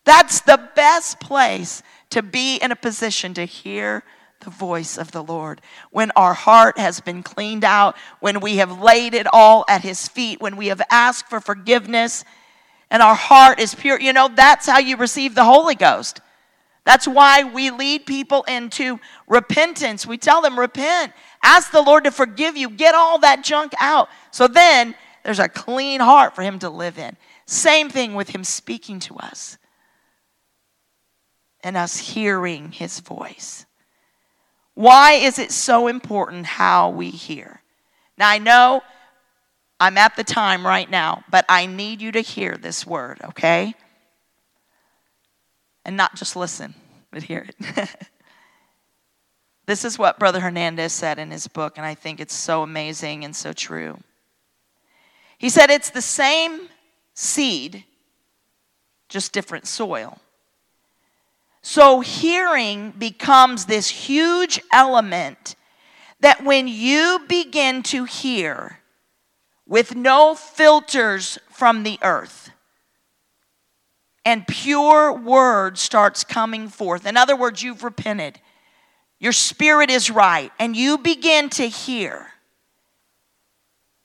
That's 0.06 0.42
the 0.42 0.70
best 0.76 1.20
place 1.20 1.84
to 2.12 2.22
be 2.22 2.58
in 2.58 2.72
a 2.72 2.76
position 2.76 3.34
to 3.34 3.46
hear 3.46 4.04
the 4.48 4.52
voice 4.52 4.98
of 4.98 5.12
the 5.12 5.22
Lord. 5.22 5.60
When 5.92 6.10
our 6.12 6.34
heart 6.34 6.78
has 6.78 7.02
been 7.02 7.22
cleaned 7.22 7.66
out, 7.66 7.98
when 8.22 8.40
we 8.40 8.58
have 8.58 8.82
laid 8.82 9.14
it 9.14 9.28
all 9.34 9.66
at 9.68 9.82
His 9.82 10.08
feet, 10.08 10.40
when 10.40 10.56
we 10.56 10.68
have 10.68 10.82
asked 10.90 11.30
for 11.30 11.42
forgiveness, 11.42 12.24
and 12.90 13.04
our 13.04 13.14
heart 13.14 13.60
is 13.60 13.76
pure. 13.76 14.00
You 14.00 14.14
know, 14.14 14.30
that's 14.34 14.66
how 14.66 14.80
you 14.80 14.96
receive 14.96 15.36
the 15.36 15.44
Holy 15.44 15.76
Ghost. 15.76 16.22
That's 16.86 17.06
why 17.06 17.44
we 17.44 17.72
lead 17.72 18.06
people 18.06 18.44
into 18.44 19.02
repentance. 19.28 20.08
We 20.08 20.18
tell 20.18 20.42
them, 20.42 20.58
repent. 20.58 21.12
Ask 21.44 21.72
the 21.72 21.82
Lord 21.82 22.06
to 22.06 22.12
forgive 22.12 22.56
you. 22.56 22.70
Get 22.70 22.96
all 22.96 23.20
that 23.20 23.44
junk 23.44 23.74
out. 23.82 24.08
So 24.32 24.48
then 24.48 24.96
there's 25.26 25.40
a 25.40 25.50
clean 25.50 26.00
heart 26.00 26.36
for 26.36 26.42
Him 26.42 26.60
to 26.60 26.70
live 26.70 26.98
in. 26.98 27.18
Same 27.46 27.90
thing 27.90 28.16
with 28.16 28.30
Him 28.30 28.46
speaking 28.46 29.02
to 29.02 29.18
us 29.18 29.58
and 31.66 31.76
us 31.76 31.98
hearing 31.98 32.72
His 32.72 33.02
voice. 33.02 33.66
Why 34.78 35.14
is 35.14 35.40
it 35.40 35.52
so 35.52 35.88
important 35.88 36.46
how 36.46 36.92
we 36.92 37.10
hear? 37.10 37.64
Now, 38.16 38.30
I 38.30 38.38
know 38.38 38.84
I'm 39.80 39.98
at 39.98 40.16
the 40.16 40.24
time 40.24 40.64
right 40.64 40.88
now, 40.88 41.24
but 41.32 41.46
I 41.50 41.66
need 41.66 42.00
you 42.00 42.12
to 42.12 42.22
hear 42.22 42.56
this 42.56 42.86
word, 42.86 43.20
okay? 43.24 43.74
And 45.84 45.98
not 45.98 46.16
just 46.16 46.36
listen, 46.36 46.76
but 47.10 47.24
hear 47.24 47.48
it. 47.50 47.90
This 49.66 49.84
is 49.84 50.00
what 50.00 50.18
Brother 50.18 50.40
Hernandez 50.40 50.94
said 50.94 51.20
in 51.20 51.30
his 51.30 51.46
book, 51.46 51.74
and 51.76 51.86
I 51.86 51.94
think 51.94 52.22
it's 52.22 52.34
so 52.34 52.64
amazing 52.64 53.26
and 53.26 53.36
so 53.36 53.52
true. 53.52 54.00
He 55.38 55.50
said 55.50 55.70
it's 55.70 55.90
the 55.90 56.02
same 56.02 56.70
seed, 57.14 57.84
just 59.10 59.34
different 59.34 59.68
soil. 59.68 60.22
So, 61.70 62.00
hearing 62.00 62.92
becomes 62.92 63.66
this 63.66 63.90
huge 63.90 64.62
element 64.72 65.58
that 66.22 66.42
when 66.46 66.70
you 66.70 67.26
begin 67.28 67.84
to 67.84 68.06
hear 68.06 68.80
with 69.68 69.94
no 69.94 70.34
filters 70.34 71.38
from 71.52 71.84
the 71.84 72.00
earth, 72.02 72.52
and 74.24 74.48
pure 74.48 75.12
word 75.12 75.78
starts 75.78 76.24
coming 76.24 76.70
forth. 76.70 77.06
In 77.06 77.18
other 77.18 77.36
words, 77.36 77.62
you've 77.62 77.84
repented 77.84 78.40
your 79.20 79.34
spirit 79.34 79.90
is 79.90 80.10
right, 80.10 80.54
and 80.60 80.74
you 80.74 80.98
begin 80.98 81.50
to 81.50 81.68
hear 81.68 82.28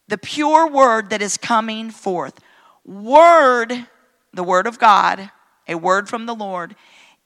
the 0.08 0.18
pure 0.18 0.68
word 0.68 1.10
that 1.10 1.22
is 1.22 1.36
coming 1.36 1.90
forth. 1.90 2.40
Word, 2.84 3.86
the 4.32 4.42
word 4.42 4.66
of 4.66 4.80
God, 4.80 5.30
a 5.68 5.76
word 5.76 6.08
from 6.08 6.26
the 6.26 6.34
Lord, 6.34 6.74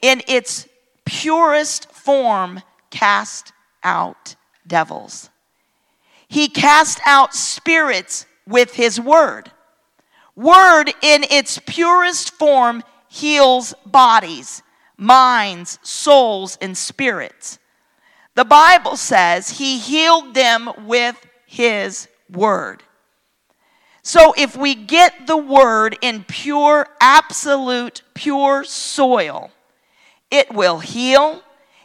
in 0.01 0.23
its 0.27 0.69
purest 1.05 1.91
form, 1.93 2.63
cast 2.91 3.53
out 3.83 4.37
devils. 4.67 5.31
He 6.29 6.49
cast 6.49 7.01
out 7.07 7.35
spirits 7.35 8.27
with 8.47 8.75
his 8.75 9.01
word. 9.01 9.51
Word 10.35 10.93
in 11.03 11.25
its 11.31 11.59
purest 11.67 12.31
form 12.33 12.83
heals 13.09 13.75
bodies, 13.87 14.63
minds, 14.97 15.79
souls, 15.83 16.59
and 16.61 16.77
spirits. 16.77 17.59
The 18.35 18.45
Bible 18.45 18.97
says 18.97 19.59
he 19.59 19.79
healed 19.79 20.35
them 20.35 20.71
with 20.87 21.17
his 21.47 22.07
word. 22.31 22.83
So 24.03 24.35
if 24.37 24.57
we 24.57 24.75
get 24.75 25.27
the 25.27 25.37
word 25.37 25.97
in 26.03 26.25
pure, 26.25 26.87
absolute, 27.01 28.03
pure 28.15 28.63
soil, 28.63 29.51
it 30.31 30.53
will 30.53 30.79
heal, 30.79 31.43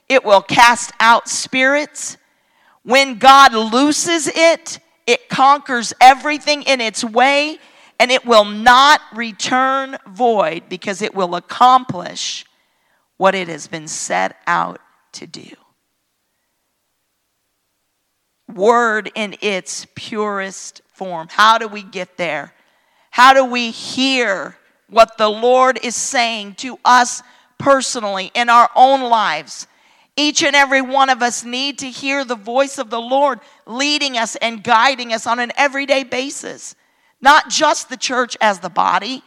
it 0.10 0.24
will 0.24 0.42
cast 0.42 0.92
out 1.00 1.28
spirits. 1.28 2.18
When 2.84 3.20
God 3.20 3.54
looses 3.54 4.28
it, 4.28 4.80
it 5.06 5.30
conquers 5.30 5.94
everything 6.02 6.64
in 6.64 6.82
its 6.82 7.04
way 7.04 7.60
and 8.00 8.12
it 8.12 8.26
will 8.26 8.46
not 8.46 9.02
return 9.14 9.98
void 10.08 10.64
because 10.70 11.02
it 11.02 11.14
will 11.14 11.36
accomplish 11.36 12.46
what 13.18 13.36
it 13.36 13.48
has 13.48 13.68
been 13.68 13.88
set 13.88 14.38
out 14.48 14.80
to 15.14 15.28
do 15.28 15.52
word 18.56 19.12
in 19.16 19.36
its 19.42 19.88
purest 19.96 20.82
form. 20.94 21.28
How 21.30 21.58
do 21.58 21.68
we 21.68 21.84
get 21.84 22.18
there? 22.18 22.54
How 23.10 23.34
do 23.34 23.46
we 23.46 23.72
hear 23.72 24.58
what 24.90 25.18
the 25.18 25.30
Lord 25.30 25.80
is 25.84 25.96
saying 25.96 26.56
to 26.56 26.78
us 26.84 27.24
personally 27.62 28.32
in 28.34 28.50
our 28.50 28.70
own 28.76 29.02
lives? 29.02 29.68
Each 30.18 30.44
and 30.44 30.56
every 30.56 30.82
one 30.82 31.10
of 31.10 31.22
us 31.22 31.44
need 31.44 31.80
to 31.80 31.90
hear 31.90 32.26
the 32.26 32.36
voice 32.36 32.78
of 32.78 32.90
the 32.90 33.02
Lord 33.02 33.40
leading 33.66 34.18
us 34.18 34.36
and 34.36 34.64
guiding 34.64 35.14
us 35.14 35.26
on 35.26 35.40
an 35.40 35.52
everyday 35.56 36.04
basis. 36.04 36.76
Not 37.22 37.50
just 37.50 37.90
the 37.90 37.98
church 37.98 38.36
as 38.42 38.60
the 38.60 38.70
body, 38.70 39.24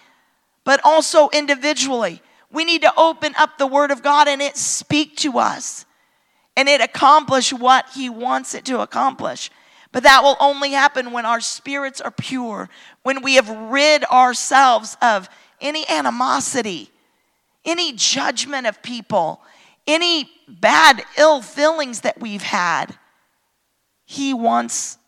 but 0.65 0.81
also 0.85 1.31
individually. 1.31 2.21
We 2.51 2.65
need 2.65 2.83
to 2.83 2.93
open 2.97 3.35
up 3.39 3.57
the 3.57 3.67
Word 3.67 3.91
of 3.91 4.03
God 4.03 4.29
and 4.29 4.43
it 4.43 4.57
speak 4.57 5.17
to 5.19 5.39
us 5.39 5.87
and 6.57 6.69
it 6.69 6.81
accomplish 6.81 7.53
what 7.53 7.87
he 7.95 8.09
wants 8.09 8.55
it 8.55 8.65
to 8.67 8.81
accomplish. 8.81 9.51
But 9.93 10.03
that 10.03 10.23
will 10.23 10.37
only 10.41 10.73
happen 10.73 11.13
when 11.13 11.25
our 11.25 11.41
spirits 11.41 12.01
are 12.01 12.11
pure, 12.11 12.69
when 13.03 13.23
we 13.23 13.35
have 13.35 13.49
rid 13.49 14.05
ourselves 14.05 14.97
of 15.01 15.29
any 15.61 15.89
animosity, 15.89 16.91
any 17.65 17.93
judgment 17.93 18.67
of 18.67 18.83
people, 18.83 19.43
any 19.87 20.31
bad, 20.49 21.03
ill 21.19 21.43
feelings 21.43 22.01
that 22.01 22.21
we've 22.21 22.43
had. 22.43 22.97
He 24.05 24.35
wants 24.35 24.99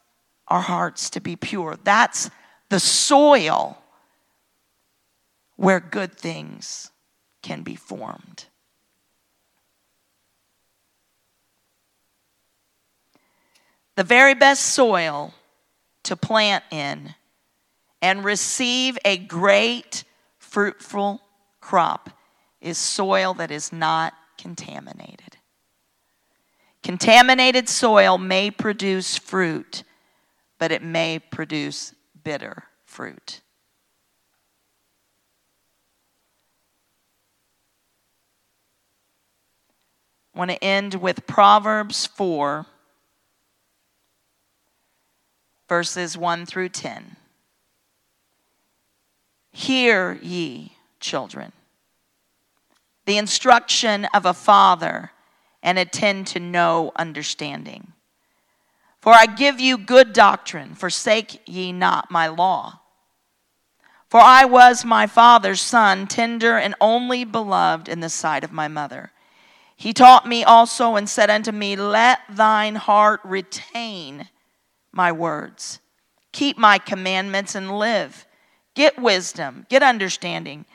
our 0.49 0.61
hearts 0.61 1.11
to 1.11 1.21
be 1.21 1.37
pure. 1.37 1.77
That's 1.83 2.31
the 2.69 2.81
soil 2.81 3.79
where 5.57 5.81
good 5.81 6.17
things 6.19 6.91
can 7.43 7.63
be 7.63 7.77
formed. 7.77 8.47
the 13.97 14.05
very 14.05 14.35
best 14.35 14.67
soil 14.67 15.35
to 16.05 16.17
plant 16.17 16.63
in 16.71 17.15
and 18.01 18.25
receive 18.25 18.97
a 19.05 19.17
great 19.17 20.05
fruitful 20.39 21.21
crop 21.61 22.11
is 22.61 22.79
soil 22.79 23.35
that 23.35 23.51
is 23.51 23.73
not 23.73 24.15
contaminated. 24.39 25.37
Contaminated 26.83 27.69
soil 27.69 28.17
may 28.19 28.51
produce 28.51 29.17
fruit, 29.17 29.83
but 30.59 30.71
it 30.71 30.83
may 30.83 31.19
produce 31.19 31.95
bitter 32.23 32.65
fruit. 32.85 33.41
I 40.35 40.39
want 40.39 40.51
to 40.51 40.63
end 40.63 40.97
with 40.97 41.27
Proverbs 41.27 42.05
4, 42.07 42.67
verses 45.67 46.17
1 46.17 46.45
through 46.45 46.69
10. 46.69 47.17
Hear 49.51 50.19
ye, 50.21 50.73
children, 51.01 51.53
the 53.07 53.17
instruction 53.17 54.05
of 54.07 54.27
a 54.27 54.35
father, 54.35 55.13
and 55.63 55.79
attend 55.79 56.27
to 56.29 56.41
know 56.41 56.93
understanding. 56.97 57.93
For 59.01 59.13
I 59.13 59.27
give 59.27 59.61
you 59.61 59.79
good 59.79 60.13
doctrine, 60.13 60.75
forsake 60.75 61.41
ye 61.47 61.73
not 61.73 62.11
my 62.11 62.27
law. 62.27 62.81
For 64.09 64.21
I 64.21 64.45
was 64.45 64.85
my 64.85 65.07
father's 65.07 65.61
son, 65.61 66.07
tender 66.07 66.57
and 66.57 66.75
only 66.81 67.25
beloved 67.25 67.89
in 67.89 68.01
the 68.01 68.09
sight 68.09 68.45
of 68.45 68.53
my 68.53 68.69
mother. 68.69 69.13
He 69.77 69.93
taught 69.93 70.27
me 70.27 70.43
also 70.43 70.97
and 70.97 71.09
said 71.09 71.31
unto 71.31 71.53
me, 71.53 71.77
Let 71.77 72.21
thine 72.31 72.77
heart 72.77 73.21
retain 73.25 74.29
my 74.93 75.13
words, 75.13 75.81
keep 76.33 76.57
my 76.57 76.79
commandments 76.79 77.55
and 77.55 77.79
live. 77.79 78.27
Get 78.75 78.99
wisdom, 78.99 79.67
get 79.69 79.83
understanding. 79.83 80.67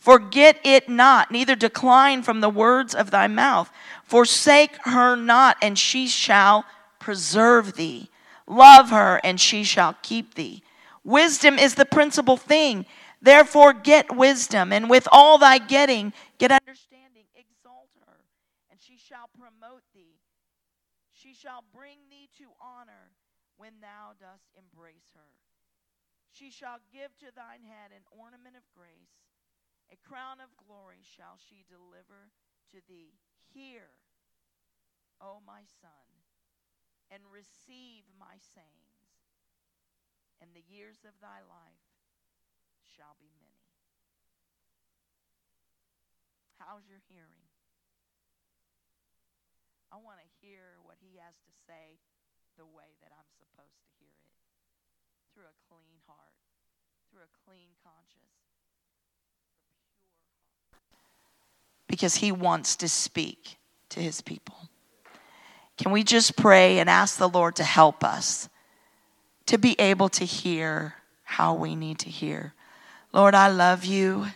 Forget 0.00 0.58
it 0.64 0.88
not, 0.88 1.30
neither 1.30 1.54
decline 1.54 2.22
from 2.22 2.40
the 2.40 2.48
words 2.48 2.94
of 2.94 3.10
thy 3.10 3.26
mouth. 3.26 3.70
Forsake 4.02 4.76
her 4.84 5.14
not, 5.14 5.58
and 5.60 5.78
she 5.78 6.08
shall 6.08 6.64
preserve 6.98 7.74
thee. 7.74 8.08
Love 8.46 8.88
her, 8.88 9.20
and 9.22 9.38
she 9.38 9.62
shall 9.62 9.94
keep 10.02 10.34
thee. 10.34 10.62
Wisdom 11.04 11.58
is 11.58 11.74
the 11.74 11.84
principal 11.84 12.38
thing. 12.38 12.86
Therefore, 13.20 13.74
get 13.74 14.16
wisdom, 14.16 14.72
and 14.72 14.88
with 14.88 15.06
all 15.12 15.36
thy 15.36 15.58
getting, 15.58 16.14
get 16.38 16.50
understanding. 16.50 17.28
Exalt 17.36 17.90
her, 18.06 18.24
and 18.70 18.80
she 18.80 18.96
shall 18.96 19.28
promote 19.38 19.82
thee. 19.94 20.16
She 21.12 21.34
shall 21.34 21.62
bring 21.76 21.98
thee 22.08 22.30
to 22.38 22.48
honor 22.58 23.12
when 23.58 23.72
thou 23.82 24.16
dost 24.18 24.48
embrace 24.56 25.12
her. 25.14 25.36
She 26.32 26.50
shall 26.50 26.80
give 26.90 27.12
to 27.20 27.28
thine 27.36 27.68
head 27.68 27.92
an 27.92 28.08
ornament 28.08 28.56
of 28.56 28.64
grace, 28.72 29.12
a 29.90 29.98
crown 30.06 30.38
of 30.38 30.54
glory 30.54 31.02
shall 31.02 31.34
she 31.36 31.66
deliver 31.66 32.30
to 32.70 32.78
thee. 32.86 33.18
Hear, 33.50 33.90
O 35.18 35.42
my 35.42 35.66
son, 35.66 36.06
and 37.10 37.26
receive 37.26 38.06
my 38.14 38.38
sayings, 38.38 39.10
and 40.38 40.54
the 40.54 40.62
years 40.62 41.02
of 41.02 41.18
thy 41.18 41.42
life 41.42 41.90
shall 42.86 43.18
be 43.18 43.34
many. 43.42 43.66
How's 46.56 46.86
your 46.86 47.02
hearing? 47.10 47.50
I 49.90 49.98
want 49.98 50.22
to 50.22 50.36
hear 50.38 50.78
what 50.86 51.02
he 51.02 51.18
has 51.18 51.34
to 51.42 51.52
say 51.66 51.98
the 52.54 52.68
way 52.68 52.94
that 53.02 53.10
I'm 53.10 53.26
supposed 53.34 53.82
to 53.82 53.90
hear 53.98 54.14
it 54.22 54.38
through 55.34 55.50
a 55.50 55.60
clean 55.66 55.98
heart, 56.06 56.38
through 57.10 57.26
a 57.26 57.36
clean 57.42 57.74
conscience, 57.82 58.39
because 62.00 62.14
he 62.14 62.32
wants 62.32 62.76
to 62.76 62.88
speak 62.88 63.58
to 63.90 64.00
his 64.00 64.22
people. 64.22 64.56
Can 65.76 65.92
we 65.92 66.02
just 66.02 66.34
pray 66.34 66.78
and 66.78 66.88
ask 66.88 67.18
the 67.18 67.28
Lord 67.28 67.56
to 67.56 67.62
help 67.62 68.02
us 68.02 68.48
to 69.44 69.58
be 69.58 69.78
able 69.78 70.08
to 70.08 70.24
hear 70.24 70.94
how 71.24 71.52
we 71.52 71.76
need 71.76 71.98
to 71.98 72.08
hear? 72.08 72.54
Lord, 73.12 73.34
I 73.34 73.48
love 73.48 73.84
you. 73.84 74.28